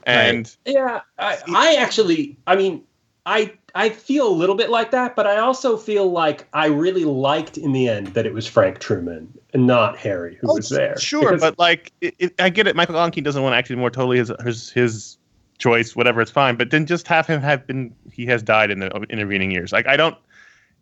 [0.03, 0.75] And right.
[0.75, 2.83] yeah, I, I actually, I mean,
[3.25, 7.03] I I feel a little bit like that, but I also feel like I really
[7.03, 10.69] liked in the end that it was Frank Truman and not Harry who oh, was
[10.69, 10.97] there.
[10.97, 12.75] Sure, because, but like it, it, I get it.
[12.75, 15.17] Michael Ontkean doesn't want to actually more totally his his his
[15.59, 16.21] choice, whatever.
[16.21, 19.01] It's fine, but then just have him have been he has died in the uh,
[19.09, 19.71] intervening years.
[19.71, 20.17] Like I don't.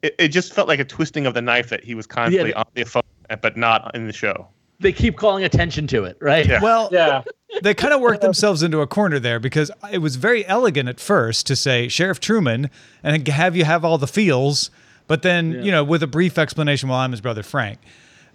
[0.04, 2.60] It, it just felt like a twisting of the knife that he was constantly yeah.
[2.60, 3.02] on the phone,
[3.42, 4.48] but not in the show.
[4.80, 6.46] They keep calling attention to it, right?
[6.46, 6.62] Yeah.
[6.62, 7.24] Well, yeah.
[7.64, 11.00] they kind of worked themselves into a corner there because it was very elegant at
[11.00, 12.70] first to say Sheriff Truman
[13.02, 14.70] and have you have all the feels,
[15.08, 15.62] but then yeah.
[15.64, 17.80] you know with a brief explanation, well, I'm his brother Frank.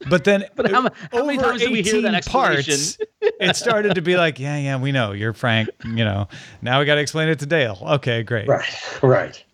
[0.09, 4.03] But then, but how, how many times did we hear that parts, it started to
[4.03, 5.69] be like, yeah, yeah, we know you're Frank.
[5.85, 6.29] You know,
[6.61, 7.79] now we got to explain it to Dale.
[7.83, 8.49] Okay, great.
[8.49, 9.45] Right, right.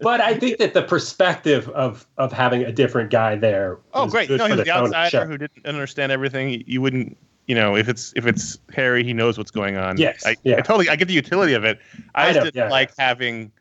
[0.00, 3.78] but I think that the perspective of of having a different guy there.
[3.92, 4.30] Oh, great!
[4.30, 6.64] No, he's the, the outsider who didn't understand everything.
[6.66, 9.98] You wouldn't, you know, if it's if it's Harry, he knows what's going on.
[9.98, 10.56] Yes, I, yeah.
[10.58, 11.78] I totally, I get the utility of it.
[12.14, 13.52] I, I just didn't yeah, like having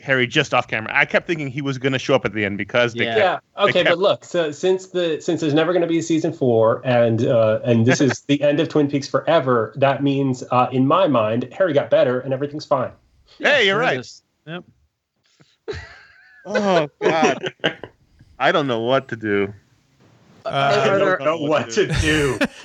[0.00, 0.90] Harry just off camera.
[0.94, 3.14] I kept thinking he was going to show up at the end because they yeah.
[3.14, 3.64] Kept, yeah.
[3.64, 3.88] Okay, kept...
[3.90, 7.26] but look, so since the since there's never going to be a season four, and
[7.26, 11.06] uh, and this is the end of Twin Peaks forever, that means uh, in my
[11.06, 12.92] mind, Harry got better and everything's fine.
[13.38, 14.06] Hey, you're right.
[14.46, 14.64] Yep.
[16.46, 17.54] oh God,
[18.38, 19.52] I don't know what to do.
[20.50, 22.38] Uh, I don't know what to do.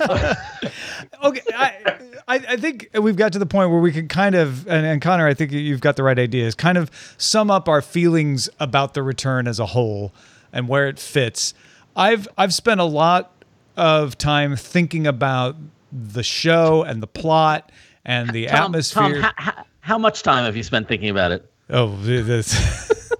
[1.22, 1.94] okay, I,
[2.26, 5.28] I, think we've got to the point where we can kind of, and, and, Connor,
[5.28, 9.02] I think you've got the right ideas, kind of sum up our feelings about the
[9.04, 10.12] return as a whole
[10.52, 11.54] and where it fits.
[11.94, 13.32] I've I've spent a lot
[13.76, 15.56] of time thinking about
[15.92, 17.70] the show and the plot
[18.04, 19.20] and the Tom, atmosphere.
[19.22, 21.50] Tom, how, how much time have you spent thinking about it?
[21.70, 23.12] Oh, this.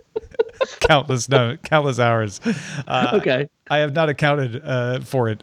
[0.81, 2.41] countless no countless hours.
[2.87, 5.43] Uh, okay, I have not accounted uh, for it,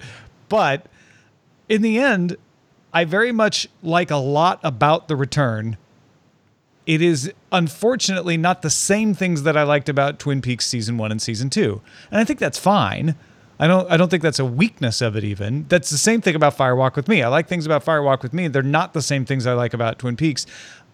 [0.50, 0.88] but
[1.70, 2.38] in the end,
[2.94, 5.78] I very much like a lot about the return.
[6.86, 11.12] It is unfortunately not the same things that I liked about Twin Peaks season one
[11.12, 13.16] and season two, and I think that's fine.
[13.60, 15.66] I don't I don't think that's a weakness of it even.
[15.70, 17.24] That's the same thing about Firewalk with Me.
[17.24, 18.48] I like things about Firewalk with Me.
[18.48, 20.46] They're not the same things I like about Twin Peaks.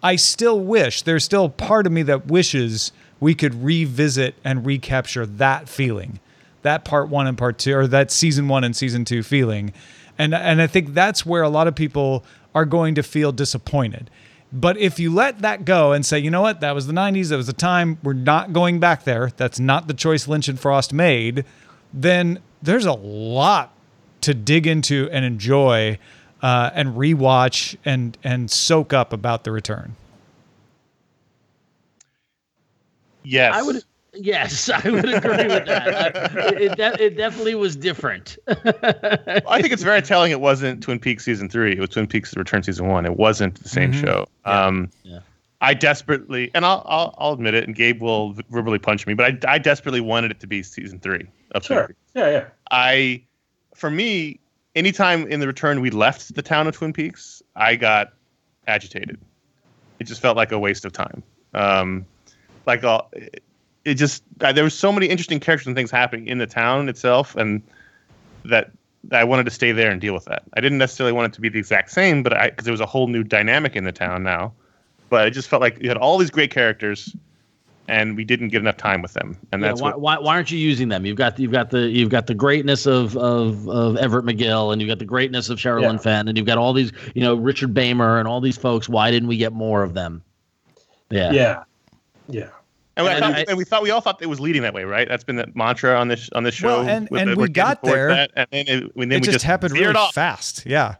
[0.02, 5.26] I still wish there's still part of me that wishes we could revisit and recapture
[5.26, 6.20] that feeling,
[6.62, 9.72] that part one and part two, or that season one and season two feeling.
[10.18, 14.10] And, and I think that's where a lot of people are going to feel disappointed.
[14.52, 17.28] But if you let that go and say, you know what, that was the 90s,
[17.28, 20.58] that was the time, we're not going back there, that's not the choice Lynch and
[20.58, 21.44] Frost made,
[21.92, 23.72] then there's a lot
[24.22, 25.98] to dig into and enjoy
[26.42, 29.94] uh, and rewatch and and soak up about the return.
[33.22, 33.54] Yes.
[33.54, 33.84] I would.
[34.14, 36.16] Yes, I would agree with that.
[36.54, 38.38] it, it, it, definitely was different.
[38.48, 40.32] I think it's very telling.
[40.32, 41.72] It wasn't Twin Peaks season three.
[41.72, 43.06] It was Twin Peaks Return season one.
[43.06, 44.04] It wasn't the same mm-hmm.
[44.04, 44.26] show.
[44.46, 44.66] Yeah.
[44.66, 45.20] Um, yeah.
[45.62, 49.44] I desperately, and I'll, I'll, I'll admit it, and Gabe will verbally punch me, but
[49.46, 51.76] I, I desperately wanted it to be season three of sure.
[51.76, 51.98] Twin Peaks.
[52.14, 52.44] Yeah, yeah.
[52.70, 53.22] I,
[53.74, 54.40] for me,
[54.74, 58.12] anytime in the return we left the town of Twin Peaks, I got
[58.66, 59.18] agitated.
[59.98, 61.22] It just felt like a waste of time.
[61.52, 62.06] Um,
[62.66, 63.02] like uh,
[63.84, 66.88] it just uh, there was so many interesting characters and things happening in the town
[66.88, 67.62] itself, and
[68.44, 68.70] that,
[69.04, 70.42] that I wanted to stay there and deal with that.
[70.54, 72.80] I didn't necessarily want it to be the exact same, but I because there was
[72.80, 74.52] a whole new dynamic in the town now.
[75.08, 77.16] But it just felt like you had all these great characters,
[77.88, 79.36] and we didn't get enough time with them.
[79.50, 81.04] And that's why, what, why, why aren't you using them?
[81.04, 84.80] You've got you've got the you've got the greatness of of, of Everett McGill, and
[84.80, 85.98] you've got the greatness of Sherilyn yeah.
[85.98, 88.88] Fenn, and you've got all these you know Richard Beymer and all these folks.
[88.88, 90.22] Why didn't we get more of them?
[91.10, 91.32] Yeah.
[91.32, 91.64] Yeah.
[92.28, 92.50] Yeah.
[93.00, 94.74] And, we, and, thought, I, and we thought we all thought it was leading that
[94.74, 95.08] way, right?
[95.08, 96.68] That's been the mantra on this on this show.
[96.68, 99.20] Well, and, and the, we got there, that, and then it, and then it we
[99.20, 100.14] just, just happened really off.
[100.14, 100.64] fast.
[100.66, 100.96] Yeah,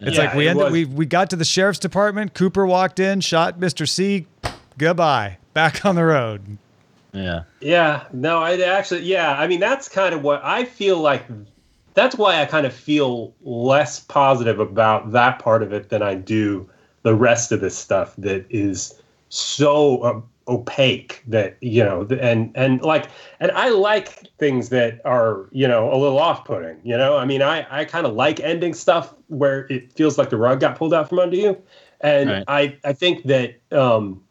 [0.00, 0.72] it's yeah, like we it ended.
[0.72, 2.34] We we got to the sheriff's department.
[2.34, 4.26] Cooper walked in, shot Mister C.
[4.76, 5.38] Goodbye.
[5.54, 6.58] Back on the road.
[7.12, 7.44] Yeah.
[7.60, 8.04] Yeah.
[8.12, 9.02] No, I actually.
[9.02, 9.34] Yeah.
[9.38, 11.24] I mean, that's kind of what I feel like.
[11.94, 16.16] That's why I kind of feel less positive about that part of it than I
[16.16, 16.68] do
[17.04, 22.82] the rest of this stuff that is so uh, opaque that you know and and
[22.82, 23.06] like
[23.40, 27.40] and i like things that are you know a little off-putting you know i mean
[27.40, 30.92] i i kind of like ending stuff where it feels like the rug got pulled
[30.92, 31.56] out from under you
[32.02, 32.44] and right.
[32.48, 34.22] i i think that um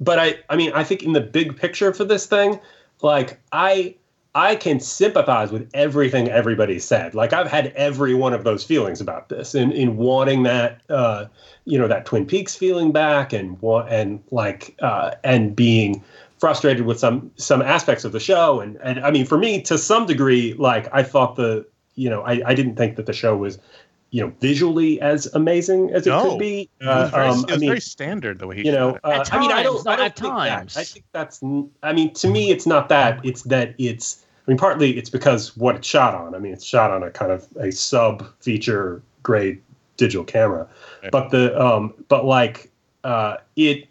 [0.00, 2.58] but i i mean i think in the big picture for this thing
[3.00, 3.94] like i
[4.34, 7.14] I can sympathize with everything everybody said.
[7.14, 11.26] Like I've had every one of those feelings about this, in in wanting that, uh,
[11.64, 16.04] you know, that Twin Peaks feeling back, and and like uh, and being
[16.38, 19.78] frustrated with some some aspects of the show, and and I mean, for me, to
[19.78, 23.36] some degree, like I thought the, you know, I I didn't think that the show
[23.36, 23.58] was
[24.10, 26.30] you know visually as amazing as it no.
[26.30, 26.68] could be.
[26.80, 28.66] Uh, it was, very, um, it was I mean, very standard the way he.
[28.66, 29.86] You know, uh, times, I mean, I don't.
[29.86, 30.74] I don't at think times.
[30.74, 30.80] That.
[30.80, 31.42] I think that's.
[31.82, 33.24] I mean, to me, it's not that.
[33.24, 36.34] It's that it's I mean, partly it's because what it's shot on.
[36.34, 39.60] I mean, it's shot on a kind of a sub feature grade
[39.98, 40.66] digital camera,
[41.12, 42.70] but the um, but like
[43.04, 43.88] uh, it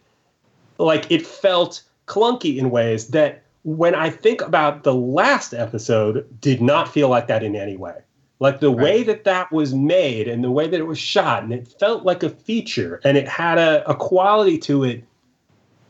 [0.80, 6.60] like it felt clunky in ways that when I think about the last episode, did
[6.60, 7.98] not feel like that in any way.
[8.40, 8.84] Like the right.
[8.84, 12.04] way that that was made and the way that it was shot, and it felt
[12.04, 15.04] like a feature, and it had a, a quality to it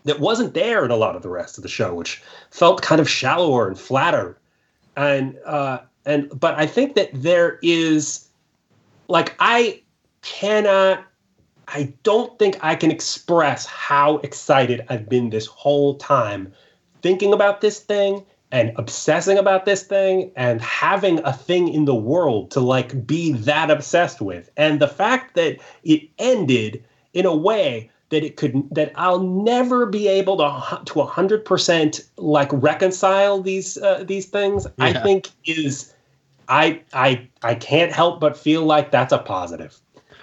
[0.05, 3.01] that wasn't there in a lot of the rest of the show, which felt kind
[3.01, 4.39] of shallower and flatter
[4.97, 8.27] and uh, and but I think that there is
[9.07, 9.81] like I
[10.23, 11.05] cannot
[11.69, 16.51] I don't think I can express how excited I've been this whole time
[17.01, 21.95] thinking about this thing and obsessing about this thing and having a thing in the
[21.95, 24.49] world to like be that obsessed with.
[24.55, 26.83] And the fact that it ended
[27.13, 32.01] in a way that it could that I'll never be able to to hundred percent
[32.15, 34.65] like reconcile these uh, these things.
[34.77, 34.85] Yeah.
[34.85, 35.93] I think is
[36.47, 39.77] I I I can't help but feel like that's a positive.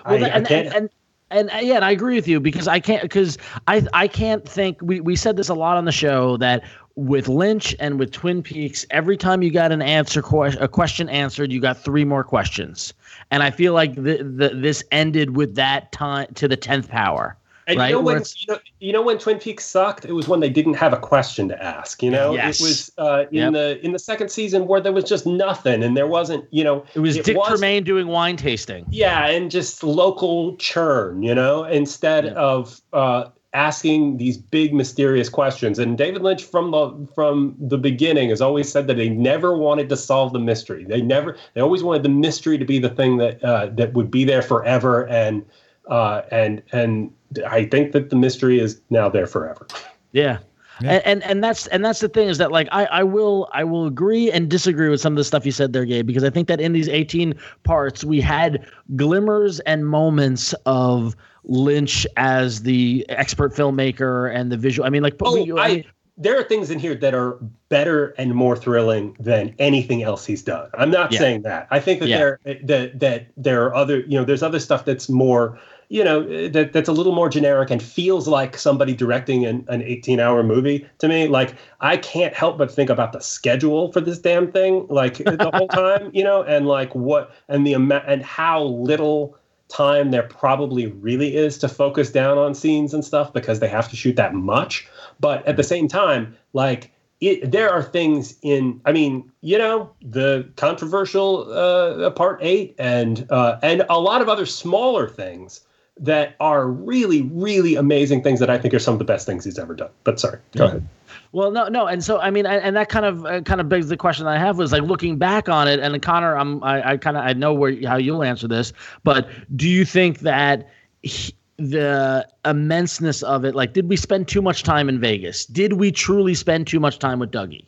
[0.07, 0.91] Well, I, and, I and, and,
[1.31, 4.49] and uh, yeah, and I agree with you because I can't because I I can't
[4.49, 6.65] think we we said this a lot on the show that
[6.97, 11.53] with Lynch and with Twin Peaks, every time you got an answer a question answered,
[11.53, 12.95] you got three more questions,
[13.31, 17.37] and I feel like the, the this ended with that time to the tenth power.
[17.67, 17.89] And right?
[17.89, 20.05] you know when you know, you know when Twin Peaks sucked?
[20.05, 22.03] It was when they didn't have a question to ask.
[22.03, 22.61] You know, yes.
[22.61, 23.53] it was uh, in yep.
[23.55, 26.45] the in the second season where there was just nothing, and there wasn't.
[26.51, 28.85] You know, it was it Dick was, Tremayne doing wine tasting.
[28.91, 31.23] Yeah, and just local churn.
[31.23, 35.79] You know, instead of uh, asking these big mysterious questions.
[35.79, 39.89] And David Lynch from the from the beginning has always said that they never wanted
[39.89, 40.85] to solve the mystery.
[40.85, 41.37] They never.
[41.55, 44.43] They always wanted the mystery to be the thing that uh, that would be there
[44.43, 45.45] forever and
[45.89, 47.13] uh, and and
[47.49, 49.67] I think that the mystery is now there forever.
[50.13, 50.39] Yeah.
[50.81, 50.95] Yeah.
[50.95, 53.63] And, and and that's and that's the thing is that like I, I will I
[53.63, 56.31] will agree and disagree with some of the stuff you said there, Gabe, because I
[56.31, 57.33] think that in these 18
[57.63, 61.15] parts we had glimmers and moments of
[61.45, 64.87] Lynch as the expert filmmaker and the visual.
[64.87, 65.85] I mean, like oh, we, I, I
[66.17, 67.39] there are things in here that are
[67.69, 70.71] better and more thrilling than anything else he's done.
[70.75, 71.19] I'm not yeah.
[71.19, 71.67] saying that.
[71.71, 72.19] I think that yeah.
[72.19, 76.49] there that that there are other you know there's other stuff that's more you know
[76.49, 80.43] that that's a little more generic and feels like somebody directing an, an 18 hour
[80.43, 84.51] movie to me like i can't help but think about the schedule for this damn
[84.51, 88.63] thing like the whole time you know and like what and the amount and how
[88.63, 89.37] little
[89.75, 93.89] time there probably really is to focus down on scenes and stuff because they have
[93.89, 94.87] to shoot that much
[95.21, 99.91] but at the same time like it, there are things in i mean you know
[100.01, 105.61] the controversial uh, part eight and uh, and a lot of other smaller things
[105.99, 109.45] that are really, really amazing things that I think are some of the best things
[109.45, 109.91] he's ever done.
[110.03, 110.89] But sorry, go ahead.
[111.35, 113.89] Well, no, no, and so I mean, and that kind of uh, kind of begs
[113.89, 116.97] the question I have was like looking back on it, and Connor, I'm I, I
[116.97, 118.73] kind of I know where how you'll answer this,
[119.03, 120.71] but do you think that
[121.03, 125.45] he, the immenseness of it, like, did we spend too much time in Vegas?
[125.45, 127.65] Did we truly spend too much time with Dougie?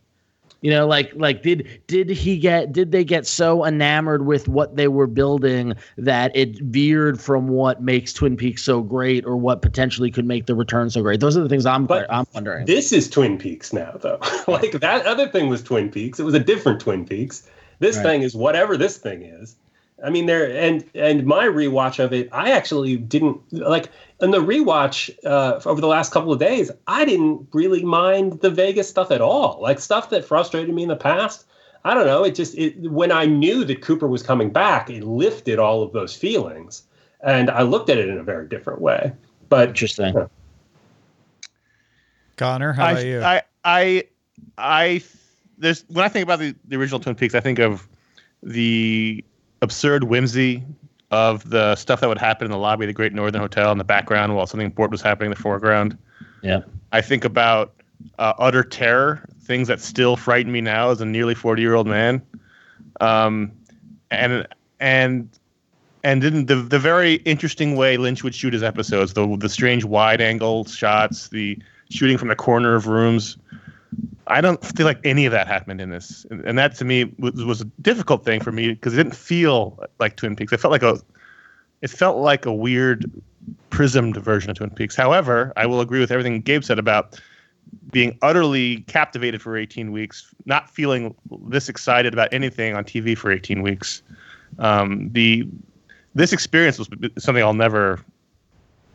[0.62, 4.76] You know, like like did did he get did they get so enamored with what
[4.76, 9.60] they were building that it veered from what makes Twin Peaks so great or what
[9.62, 11.20] potentially could make the return so great?
[11.20, 12.66] Those are the things I'm but I'm wondering.
[12.66, 14.18] This is Twin Peaks now though.
[14.48, 16.18] like that other thing was Twin Peaks.
[16.18, 17.48] It was a different Twin Peaks.
[17.78, 18.02] This right.
[18.02, 19.56] thing is whatever this thing is.
[20.04, 23.90] I mean, there and and my rewatch of it, I actually didn't like
[24.20, 26.70] in the rewatch uh, over the last couple of days.
[26.86, 29.58] I didn't really mind the Vegas stuff at all.
[29.60, 31.46] Like stuff that frustrated me in the past.
[31.84, 32.24] I don't know.
[32.24, 35.92] It just it, when I knew that Cooper was coming back, it lifted all of
[35.92, 36.82] those feelings,
[37.20, 39.12] and I looked at it in a very different way.
[39.48, 40.16] But interesting.
[40.16, 40.26] Uh,
[42.36, 43.22] Connor, how I, about you?
[43.22, 44.04] I I
[44.58, 45.02] I
[45.58, 47.88] there's when I think about the, the original Twin Peaks, I think of
[48.42, 49.24] the
[49.62, 50.64] absurd whimsy
[51.10, 53.78] of the stuff that would happen in the lobby of the Great Northern Hotel in
[53.78, 55.96] the background while something important was happening in the foreground.
[56.42, 56.60] Yeah.
[56.92, 57.74] I think about
[58.18, 61.86] uh, utter terror, things that still frighten me now as a nearly 40 year old
[61.86, 62.22] man.
[63.00, 63.52] Um,
[64.10, 64.46] and
[64.80, 65.28] and
[66.04, 69.84] and then the the very interesting way Lynch would shoot his episodes, the the strange
[69.84, 71.58] wide angle shots, the
[71.90, 73.36] shooting from the corner of rooms.
[74.28, 77.44] I don't feel like any of that happened in this, and that to me was,
[77.44, 80.52] was a difficult thing for me because it didn't feel like Twin Peaks.
[80.52, 81.00] It felt like a,
[81.82, 83.10] it felt like a weird,
[83.70, 84.96] prismed version of Twin Peaks.
[84.96, 87.20] However, I will agree with everything Gabe said about
[87.92, 91.14] being utterly captivated for 18 weeks, not feeling
[91.48, 94.02] this excited about anything on TV for 18 weeks.
[94.58, 95.46] Um, the
[96.14, 98.00] this experience was something I'll never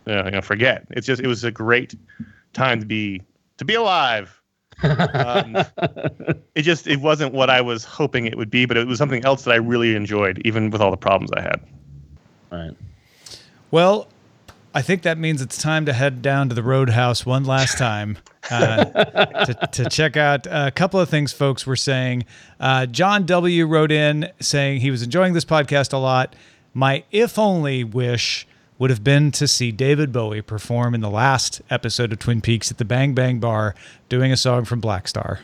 [0.08, 0.88] uh, you know forget.
[0.92, 1.96] It's just it was a great
[2.54, 3.22] time to be
[3.58, 4.41] to be alive.
[4.84, 5.56] Um,
[6.56, 9.24] it just it wasn't what I was hoping it would be, but it was something
[9.26, 11.62] else that I really enjoyed, even with all the problems I had.
[12.52, 12.76] Right.
[13.70, 14.08] Well,
[14.74, 18.18] I think that means it's time to head down to the Roadhouse one last time
[18.50, 18.86] uh,
[19.46, 22.26] to, to, check out a couple of things folks were saying.
[22.60, 23.66] Uh, John W.
[23.66, 26.36] wrote in saying he was enjoying this podcast a lot.
[26.74, 28.48] My if only wish
[28.82, 32.72] would have been to see David Bowie perform in the last episode of Twin Peaks
[32.72, 33.76] at the Bang Bang Bar
[34.10, 35.38] doing a song from Blackstar.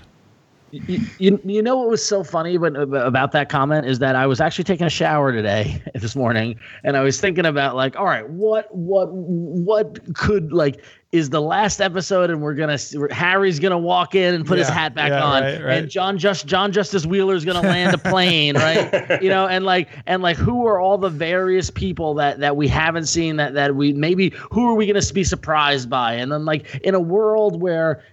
[0.72, 4.26] You, you, you know what was so funny when, about that comment is that I
[4.26, 8.06] was actually taking a shower today this morning and I was thinking about like all
[8.06, 10.84] right what what what could like
[11.14, 12.78] is the last episode and we're gonna
[13.12, 15.78] Harry's gonna walk in and put yeah, his hat back yeah, on right, right.
[15.78, 19.88] and John just John Justice Wheeler's gonna land a plane right you know and like
[20.06, 23.76] and like who are all the various people that that we haven't seen that that
[23.76, 27.62] we maybe who are we gonna be surprised by and then like in a world
[27.62, 28.04] where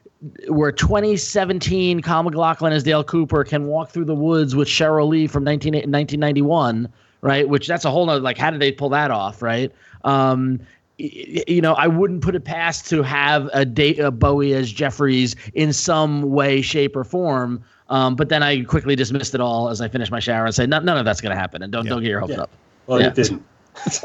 [0.48, 5.26] where 2017 Kyle MacLachlan as Dale Cooper can walk through the woods with Sheryl Lee
[5.26, 6.88] from 19, 1991,
[7.20, 7.46] right?
[7.48, 9.70] Which that's a whole nother, like, how did they pull that off, right?
[10.02, 10.60] Um,
[10.98, 15.34] you know, I wouldn't put it past to have a, date, a Bowie as Jeffries
[15.54, 17.64] in some way, shape, or form.
[17.88, 20.70] Um, but then I quickly dismissed it all as I finished my shower and said,
[20.70, 21.62] none, none of that's going to happen.
[21.62, 21.90] And don't, yeah.
[21.90, 22.42] don't get your hopes yeah.
[22.42, 22.50] up.
[22.86, 23.08] Well, yeah.
[23.08, 23.44] it didn't.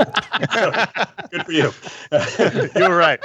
[1.31, 1.71] Good for you.
[2.75, 3.19] you were right.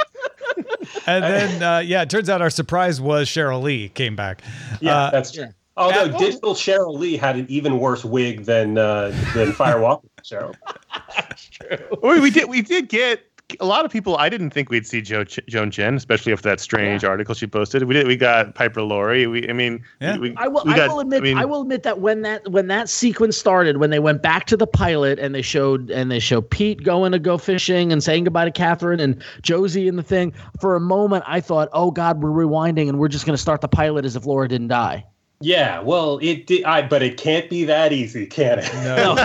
[1.06, 4.42] And then, uh, yeah, it turns out our surprise was Sheryl Lee came back.
[4.80, 5.48] Yeah, uh, that's true.
[5.76, 10.54] Although at, digital Sheryl Lee had an even worse wig than uh, than Firewalk Sheryl.
[11.16, 11.78] That's true.
[12.02, 13.24] we did we did get
[13.60, 14.16] a lot of people.
[14.16, 17.10] I didn't think we'd see Joe Ch- Joan Chen, especially after that strange yeah.
[17.10, 17.82] article she posted.
[17.84, 18.06] We did.
[18.06, 19.26] We got Piper Laurie.
[19.26, 20.16] We, I mean, yeah.
[20.16, 20.64] we, I will.
[20.64, 21.20] We got, I will admit.
[21.20, 24.22] I, mean, I, will admit that when that when that sequence started, when they went
[24.22, 27.92] back to the pilot and they showed and they show Pete going to go fishing
[27.92, 30.32] and saying goodbye to Catherine and Josie and the thing.
[30.60, 33.60] For a moment, I thought, "Oh God, we're rewinding and we're just going to start
[33.60, 35.04] the pilot as if Laura didn't die."
[35.40, 38.72] Yeah, well, it did, I, but it can't be that easy, can it?
[38.72, 39.14] No.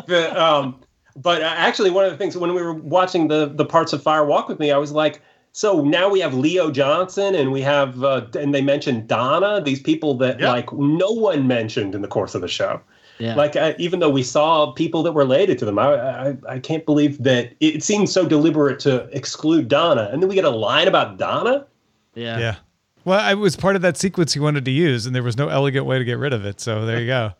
[0.06, 0.82] the, um,
[1.16, 4.02] but uh, actually, one of the things when we were watching the the parts of
[4.02, 5.20] Fire Walk with Me, I was like,
[5.52, 9.80] so now we have Leo Johnson and we have uh, and they mentioned Donna, these
[9.80, 10.48] people that yep.
[10.48, 12.80] like no one mentioned in the course of the show.
[13.18, 13.34] Yeah.
[13.34, 16.58] Like uh, even though we saw people that were related to them, I, I I
[16.58, 20.50] can't believe that it seems so deliberate to exclude Donna, and then we get a
[20.50, 21.66] line about Donna.
[22.14, 22.38] Yeah.
[22.38, 22.56] Yeah.
[23.04, 25.48] Well, it was part of that sequence he wanted to use, and there was no
[25.48, 26.60] elegant way to get rid of it.
[26.60, 27.32] So there you go.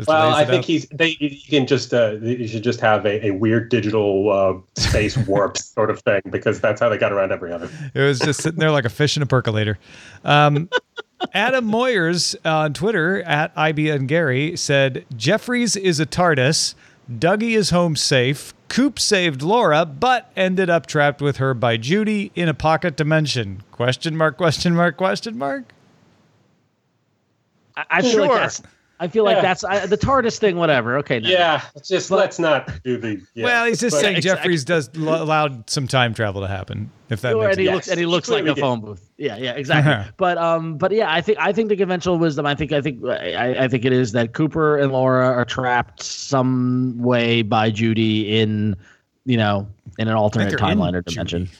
[0.00, 0.86] Just well, I think he's.
[0.88, 5.16] They you can just uh, you should just have a, a weird digital uh, space
[5.28, 7.68] warp sort of thing because that's how they got around every other.
[7.92, 9.78] It was just sitting there like a fish in a percolator.
[10.24, 10.70] Um,
[11.34, 16.74] Adam Moyers on Twitter at IB and Gary said Jeffries is a TARDIS.
[17.12, 18.54] Dougie is home safe.
[18.68, 23.62] Coop saved Laura, but ended up trapped with her by Judy in a pocket dimension.
[23.70, 24.38] Question mark?
[24.38, 24.96] Question mark?
[24.96, 25.64] Question mark?
[27.76, 28.20] I, I feel sure.
[28.22, 28.62] like that's
[29.00, 29.32] I feel yeah.
[29.32, 30.56] like that's I, the TARDIS thing.
[30.56, 30.98] Whatever.
[30.98, 31.18] Okay.
[31.18, 31.64] Yeah.
[31.82, 33.20] Just but, let's not do the.
[33.34, 33.44] Yeah.
[33.46, 36.90] Well, he's just but, saying Jeffries does l- allowed some time travel to happen.
[37.08, 37.74] If that sure, makes and he sense.
[37.74, 39.10] looks and he looks like a phone booth.
[39.16, 39.36] Yeah.
[39.38, 39.52] Yeah.
[39.52, 40.12] Exactly.
[40.18, 40.76] but um.
[40.76, 42.44] But yeah, I think I think the conventional wisdom.
[42.44, 46.02] I think I think I, I think it is that Cooper and Laura are trapped
[46.02, 48.76] some way by Judy in,
[49.24, 49.66] you know,
[49.98, 51.46] in an alternate timeline or dimension.
[51.46, 51.58] Judy.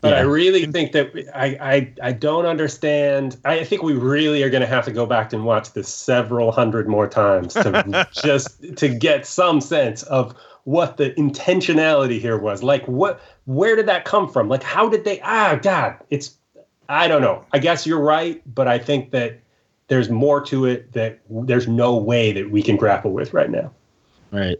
[0.00, 0.18] But yeah.
[0.18, 3.38] I really think that I, I I don't understand.
[3.44, 6.52] I think we really are going to have to go back and watch this several
[6.52, 10.34] hundred more times to just to get some sense of
[10.64, 12.62] what the intentionality here was.
[12.62, 14.48] Like what where did that come from?
[14.48, 16.36] Like how did they ah god, it's
[16.88, 17.44] I don't know.
[17.52, 19.40] I guess you're right, but I think that
[19.88, 23.72] there's more to it that there's no way that we can grapple with right now.
[24.30, 24.58] Right.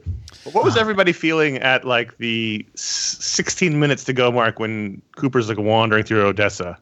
[0.52, 0.80] What was ah.
[0.80, 6.24] everybody feeling at like the 16 minutes to go mark when Cooper's like wandering through
[6.24, 6.78] Odessa?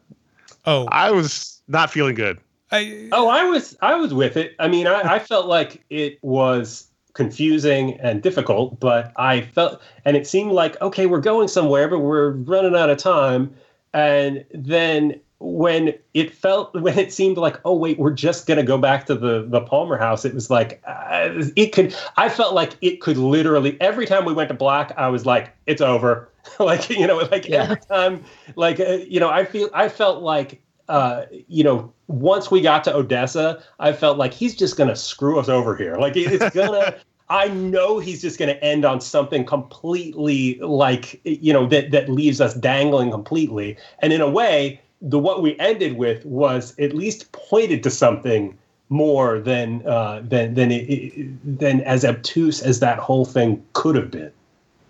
[0.65, 2.39] Oh, I was not feeling good.
[2.71, 4.55] I, oh, I was I was with it.
[4.59, 10.17] I mean, I, I felt like it was confusing and difficult, but I felt and
[10.17, 13.55] it seemed like okay, we're going somewhere, but we're running out of time.
[13.93, 18.63] and then when it felt when it seemed like oh wait we're just going to
[18.63, 22.55] go back to the the palmer house it was like uh, it could i felt
[22.55, 26.29] like it could literally every time we went to black i was like it's over
[26.59, 27.63] like you know like yeah.
[27.63, 28.23] every time
[28.55, 32.83] like uh, you know i feel i felt like uh, you know, once we got
[32.83, 35.95] to Odessa, I felt like he's just going to screw us over here.
[35.95, 36.95] Like it's going to,
[37.29, 42.09] I know he's just going to end on something completely like, you know, that, that
[42.09, 43.77] leaves us dangling completely.
[43.99, 48.57] And in a way, the what we ended with was at least pointed to something
[48.89, 54.11] more than uh, than than it, than as obtuse as that whole thing could have
[54.11, 54.31] been.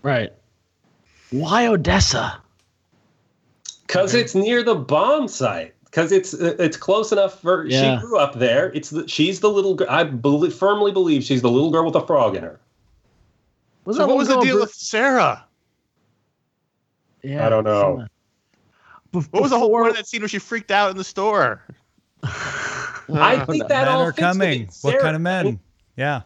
[0.02, 0.32] Right.
[1.30, 2.40] Why Odessa?
[3.86, 7.98] Because it's near the bomb site because it's it's close enough for yeah.
[7.98, 8.72] she grew up there.
[8.72, 9.86] It's the, she's the little girl.
[9.90, 12.58] I believe, firmly believe she's the little girl with a frog in her.
[13.84, 15.44] Was so what was the deal with Sarah?
[17.22, 18.06] Yeah, I don't know.
[19.12, 21.62] What was the whole point of that scene where she freaked out in the store?
[22.22, 24.68] I think that men all are coming.
[24.82, 25.60] What kind of men?
[25.96, 26.22] yeah.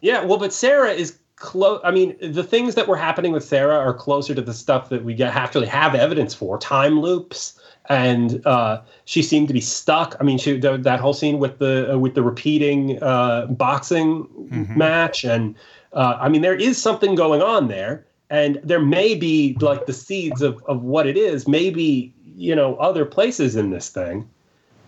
[0.00, 1.80] Yeah, well, but Sarah is close.
[1.82, 5.04] I mean, the things that were happening with Sarah are closer to the stuff that
[5.04, 6.58] we get, actually have evidence for.
[6.58, 7.58] Time loops,
[7.88, 10.16] and uh, she seemed to be stuck.
[10.20, 14.24] I mean, she the, that whole scene with the uh, with the repeating uh, boxing
[14.26, 14.78] mm-hmm.
[14.78, 15.56] match, and
[15.92, 19.92] uh, I mean, there is something going on there, and there may be like the
[19.92, 21.48] seeds of of what it is.
[21.48, 24.28] Maybe you know other places in this thing.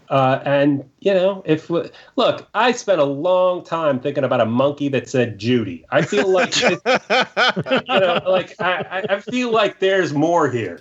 [0.09, 4.89] Uh, and you know, if look, I spent a long time thinking about a monkey
[4.89, 5.85] that said Judy.
[5.91, 6.79] I feel like, you
[7.89, 10.81] know, like I, I feel like there's more here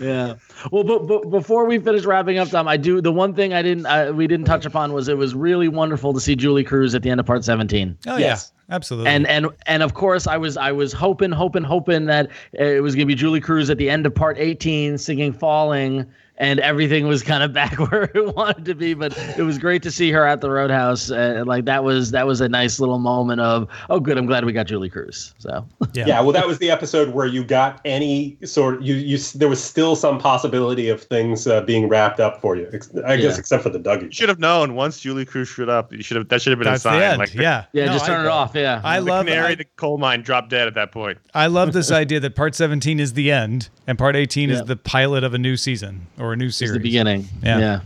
[0.00, 0.34] yeah.
[0.70, 3.62] Well, but, but before we finish wrapping up, Tom, I do the one thing I
[3.62, 6.94] didn't I, we didn't touch upon was it was really wonderful to see Julee Cruise
[6.94, 7.96] at the end of part seventeen.
[8.06, 8.52] Oh yes.
[8.68, 9.10] yeah, absolutely.
[9.10, 12.94] And and and of course, I was I was hoping, hoping, hoping that it was
[12.94, 16.06] going to be Julee Cruise at the end of part eighteen singing "Falling."
[16.36, 18.94] And everything was kind of back where it wanted to be.
[18.94, 21.10] But it was great to see her at the Roadhouse.
[21.10, 24.18] Uh, like that was that was a nice little moment of oh, good.
[24.18, 25.34] I'm glad we got Julee Cruise.
[25.38, 26.20] So yeah, yeah.
[26.20, 28.76] Well, that was the episode where you got any sort.
[28.76, 32.56] Of, you you there was still some possibility of things uh, being wrapped up for
[32.56, 32.66] you.
[33.06, 33.38] I guess yeah.
[33.38, 34.04] except for the Dougie.
[34.04, 35.92] You should have known once Julee Cruise showed up.
[35.92, 37.18] You should have that should have been That's a sign.
[37.18, 38.52] Like yeah, yeah, no, just turn I, it off.
[38.54, 39.52] Yeah, I the love canary.
[39.52, 41.18] I, the coal mine dropped dead at that point.
[41.32, 44.76] I love this idea that part 17 is the end and part 18 is the
[44.76, 46.70] pilot of a new season or a new series.
[46.70, 47.28] It's the beginning.
[47.42, 47.58] Yeah.
[47.58, 47.80] yeah.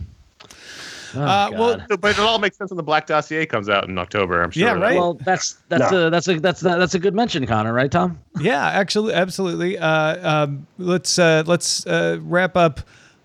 [1.14, 3.97] Oh, uh, well, but it all makes sense when the Black Dossier comes out in
[3.99, 4.43] October.
[4.43, 4.62] I'm sure.
[4.62, 4.97] Yeah, right.
[4.97, 6.09] Well, that's that's no.
[6.09, 7.72] a that's a that's that's a good mention, Conor.
[7.72, 8.18] Right, Tom?
[8.41, 9.78] Yeah, actually, absolutely.
[9.78, 12.80] Uh, um, let's uh, let's uh, wrap up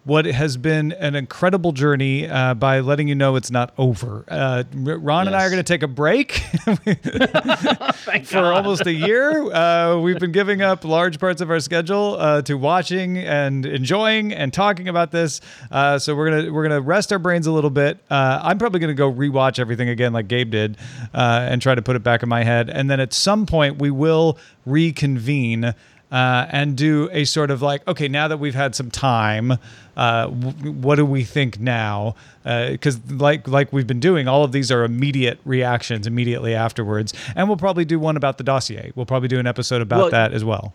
[0.06, 4.26] what has been an incredible journey uh, by letting you know it's not over.
[4.28, 5.28] Uh, Ron yes.
[5.28, 6.34] and I are going to take a break
[8.26, 9.54] for almost a year.
[9.54, 14.34] Uh, we've been giving up large parts of our schedule uh, to watching and enjoying
[14.34, 15.40] and talking about this.
[15.72, 17.98] Uh, so we're gonna we're gonna rest our brains a little bit.
[18.10, 20.78] Uh, I'm probably going to go rewatch everything again, like Gabe did,
[21.14, 22.70] and try to put it back in my head.
[22.70, 25.74] And then at some point we will reconvene
[26.14, 29.54] uh, and do a sort of like, okay, now that we've had some time,
[29.98, 32.16] uh, w- what do we think now?
[32.44, 37.14] Because uh, like like we've been doing, all of these are immediate reactions immediately afterwards,
[37.36, 38.92] and we'll probably do one about the dossier.
[38.96, 40.74] We'll probably do an episode about well, that as well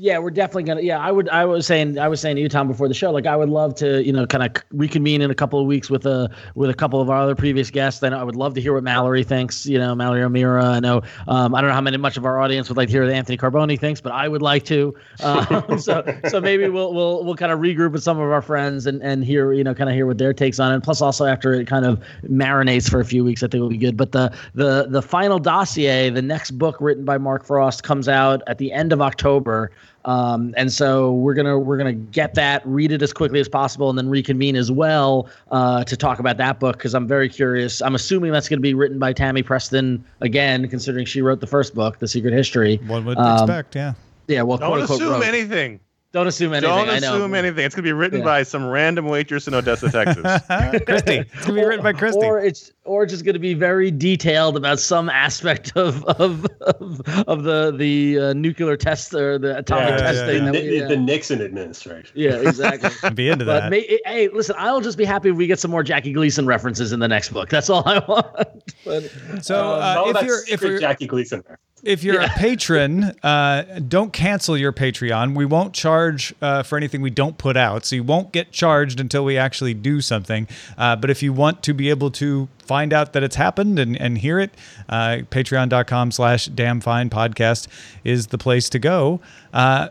[0.00, 0.82] yeah, we're definitely gonna.
[0.82, 1.28] Yeah, I would.
[1.28, 1.98] I was saying.
[1.98, 3.10] I was saying to you, Tom, before the show.
[3.10, 5.90] Like, I would love to, you know, kind of reconvene in a couple of weeks
[5.90, 7.98] with a with a couple of our other previous guests.
[7.98, 9.66] Then I would love to hear what Mallory thinks.
[9.66, 10.66] You know, Mallory O'Meara.
[10.66, 11.02] I know.
[11.26, 13.12] Um, I don't know how many much of our audience would like to hear what
[13.12, 14.94] Anthony Carboni thinks, but I would like to.
[15.24, 18.86] Um, so so maybe we'll we'll we'll kind of regroup with some of our friends
[18.86, 20.80] and and hear you know kind of hear what their takes on it.
[20.84, 23.68] Plus, also after it kind of marinates for a few weeks, I think it will
[23.68, 23.96] be good.
[23.96, 28.42] But the the the final dossier, the next book written by Mark Frost, comes out
[28.46, 29.72] at the end of October.
[30.04, 33.90] Um, and so we're gonna we're gonna get that, read it as quickly as possible,
[33.90, 37.82] and then reconvene as well uh, to talk about that book because I'm very curious.
[37.82, 41.46] I'm assuming that's going to be written by Tammy Preston again, considering she wrote the
[41.46, 42.76] first book, The Secret History.
[42.86, 43.94] One would um, expect, yeah.
[44.28, 45.24] Yeah, well, don't assume wrote.
[45.24, 45.80] anything.
[46.10, 46.70] Don't assume anything.
[46.70, 47.66] Don't assume anything.
[47.66, 48.24] It's gonna be written yeah.
[48.24, 50.22] by some random waitress in Odessa, Texas.
[50.86, 51.18] Christy.
[51.18, 52.24] It's gonna be written by Christy.
[52.24, 57.42] Or it's or just gonna be very detailed about some aspect of of of, of
[57.42, 60.44] the the uh, nuclear test or the atomic yeah, testing.
[60.46, 62.10] Yeah, the, the, Nixon administration.
[62.14, 62.90] Yeah, exactly.
[63.02, 63.70] I'd be into but that.
[63.70, 66.92] May, hey, listen, I'll just be happy if we get some more Jackie Gleason references
[66.92, 67.50] in the next book.
[67.50, 68.74] That's all I want.
[68.82, 71.44] But, so uh, um, if you're if you're Jackie Gleason.
[71.82, 72.34] If you're yeah.
[72.34, 75.36] a patron, uh, don't cancel your Patreon.
[75.36, 79.00] We won't charge uh, for anything we don't put out, so you won't get charged
[79.00, 80.48] until we actually do something.
[80.76, 83.96] Uh, but if you want to be able to find out that it's happened and,
[84.00, 84.50] and hear it,
[84.88, 87.68] uh, patreon.com slash damn fine podcast
[88.04, 89.20] is the place to go.
[89.52, 89.88] Uh,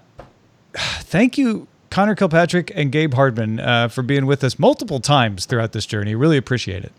[0.75, 5.71] thank you Conor Kilpatrick and Gabe Hardman uh, for being with us multiple times throughout
[5.71, 6.15] this journey.
[6.15, 6.91] Really appreciate it.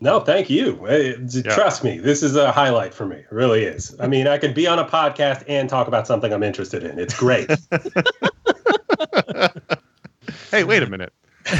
[0.00, 0.86] No, thank you.
[0.88, 1.42] Yeah.
[1.42, 3.16] Trust me, this is a highlight for me.
[3.16, 3.96] It really is.
[3.98, 6.98] I mean, I could be on a podcast and talk about something I'm interested in.
[6.98, 7.50] It's great.
[10.50, 11.12] hey, wait a minute.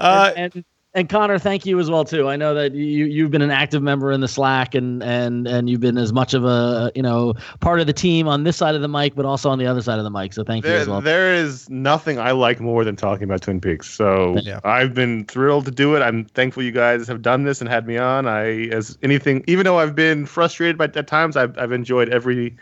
[0.00, 0.64] uh, and, and,
[0.94, 2.28] and Conor, thank you as well too.
[2.28, 5.70] I know that you you've been an active member in the Slack and and and
[5.70, 8.74] you've been as much of a you know part of the team on this side
[8.74, 10.34] of the mic, but also on the other side of the mic.
[10.34, 11.00] So thank there, you as well.
[11.00, 13.88] There is nothing I like more than talking about Twin Peaks.
[13.88, 14.60] So yeah.
[14.64, 16.00] I've been thrilled to do it.
[16.00, 18.28] I'm thankful you guys have done this and had me on.
[18.28, 22.54] I as anything, even though I've been frustrated by at times, I've I've enjoyed every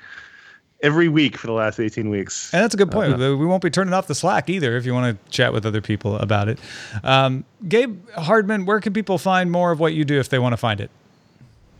[0.83, 2.53] every week for the last 18 weeks.
[2.53, 3.15] And that's a good point.
[3.15, 5.67] Uh, we won't be turning off the Slack either if you want to chat with
[5.67, 6.59] other people about it.
[7.05, 10.53] Um, Gabe Hardman, where can people find more of what you do if they want
[10.53, 10.91] to find it?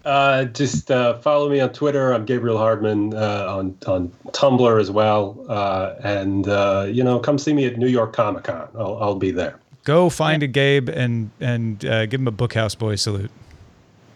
[0.05, 2.13] Uh, just uh, follow me on Twitter.
[2.13, 7.39] I'm Gabriel Hardman uh, on on Tumblr as well, uh, and uh, you know, come
[7.39, 8.67] see me at New York Comic Con.
[8.75, 9.59] I'll, I'll be there.
[9.85, 13.31] Go find a Gabe and and uh, give him a Bookhouse Boy salute.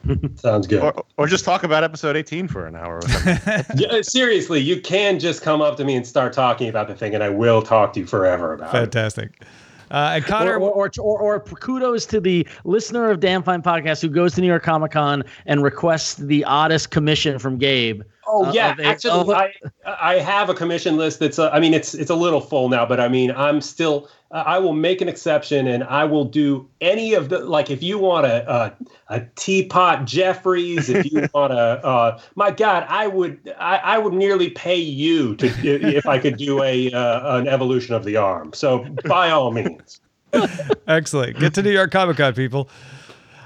[0.36, 0.82] Sounds good.
[0.82, 3.00] Or, or, just talk about episode 18 for an hour.
[3.76, 7.14] yeah, seriously, you can just come up to me and start talking about the thing,
[7.14, 9.24] and I will talk to you forever about Fantastic.
[9.24, 9.44] it.
[9.44, 9.64] Fantastic.
[9.90, 14.00] Uh, and Conor, or or, or, or, kudos to the listener of Damn Fine Podcast
[14.00, 18.02] who goes to New York Comic Con and requests the oddest commission from Gabe.
[18.26, 19.52] Oh uh, yeah, actually, I
[19.86, 22.86] I have a commission list that's uh, I mean it's it's a little full now,
[22.86, 27.14] but I mean I'm still I will make an exception and I will do any
[27.14, 28.76] of the like if you want a a,
[29.08, 31.56] a teapot Jeffries, if you want a
[31.86, 36.36] uh, my God, I would I, I would nearly pay you to if I could
[36.36, 38.52] do a uh, an evolution of the arm.
[38.52, 40.00] So by all means.
[40.88, 41.38] Excellent.
[41.38, 42.68] Get to New York Comic Con, people.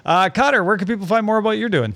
[0.07, 1.95] Uh, Conor, where can people find more about what you're doing?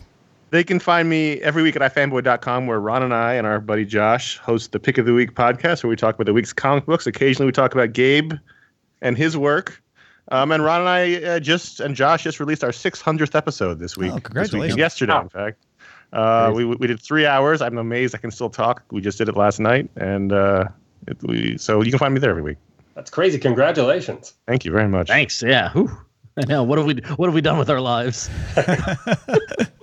[0.50, 3.86] They can find me every week at ifanboy.com, where Ron and I and our buddy
[3.86, 6.84] Josh host the Pick of the Week podcast, where we talk about the week's comic
[6.84, 7.06] books.
[7.06, 8.34] Occasionally, we talk about Gabe
[9.02, 9.82] and his work.
[10.28, 13.96] Um, and Ron and I uh, just and Josh just released our 600th episode this
[13.96, 14.12] week.
[14.14, 14.76] Oh, congratulations!
[14.76, 15.66] Week, yesterday, in fact.
[16.12, 17.60] Uh, we we did three hours.
[17.60, 18.82] I'm amazed I can still talk.
[18.90, 20.68] We just did it last night, and uh,
[21.08, 22.58] it, we so you can find me there every week.
[22.94, 23.38] That's crazy!
[23.38, 24.34] Congratulations!
[24.46, 25.08] Thank you very much.
[25.08, 25.42] Thanks.
[25.42, 25.72] Yeah.
[25.72, 25.90] Whew.
[26.36, 26.62] I know.
[26.62, 28.30] What have we What have we done with our lives?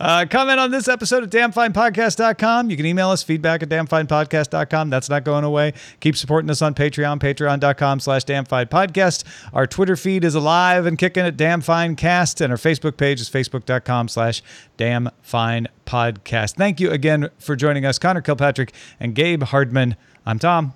[0.00, 2.70] uh, comment on this episode at damnfinepodcast.com.
[2.70, 4.90] You can email us feedback at damnfinepodcast.com.
[4.90, 5.72] That's not going away.
[6.00, 9.24] Keep supporting us on Patreon, patreon.com slash damnfinepodcast.
[9.52, 14.08] Our Twitter feed is alive and kicking at damnfinecast, and our Facebook page is facebook.com
[14.08, 14.42] slash
[14.76, 16.54] damnfinepodcast.
[16.56, 19.96] Thank you again for joining us, Conor Kilpatrick and Gabe Hardman.
[20.26, 20.74] I'm Tom.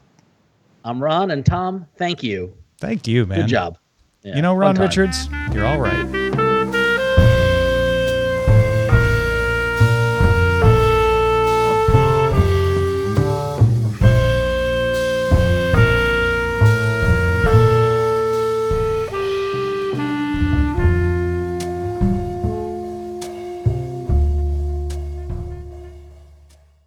[0.85, 2.55] I'm Ron, and Tom, thank you.
[2.79, 3.43] Thank you, man.
[3.43, 3.79] Good job.
[4.23, 6.42] Yeah, you know, Ron Richards, you're all right.